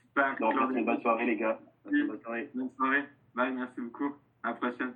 [0.02, 0.38] Super.
[0.40, 1.60] Donc, bonne soirée, les gars.
[1.84, 2.50] Bonne soirée.
[2.54, 3.04] Bonne soirée.
[3.36, 4.14] Bye, merci beaucoup.
[4.44, 4.94] À la prochaine.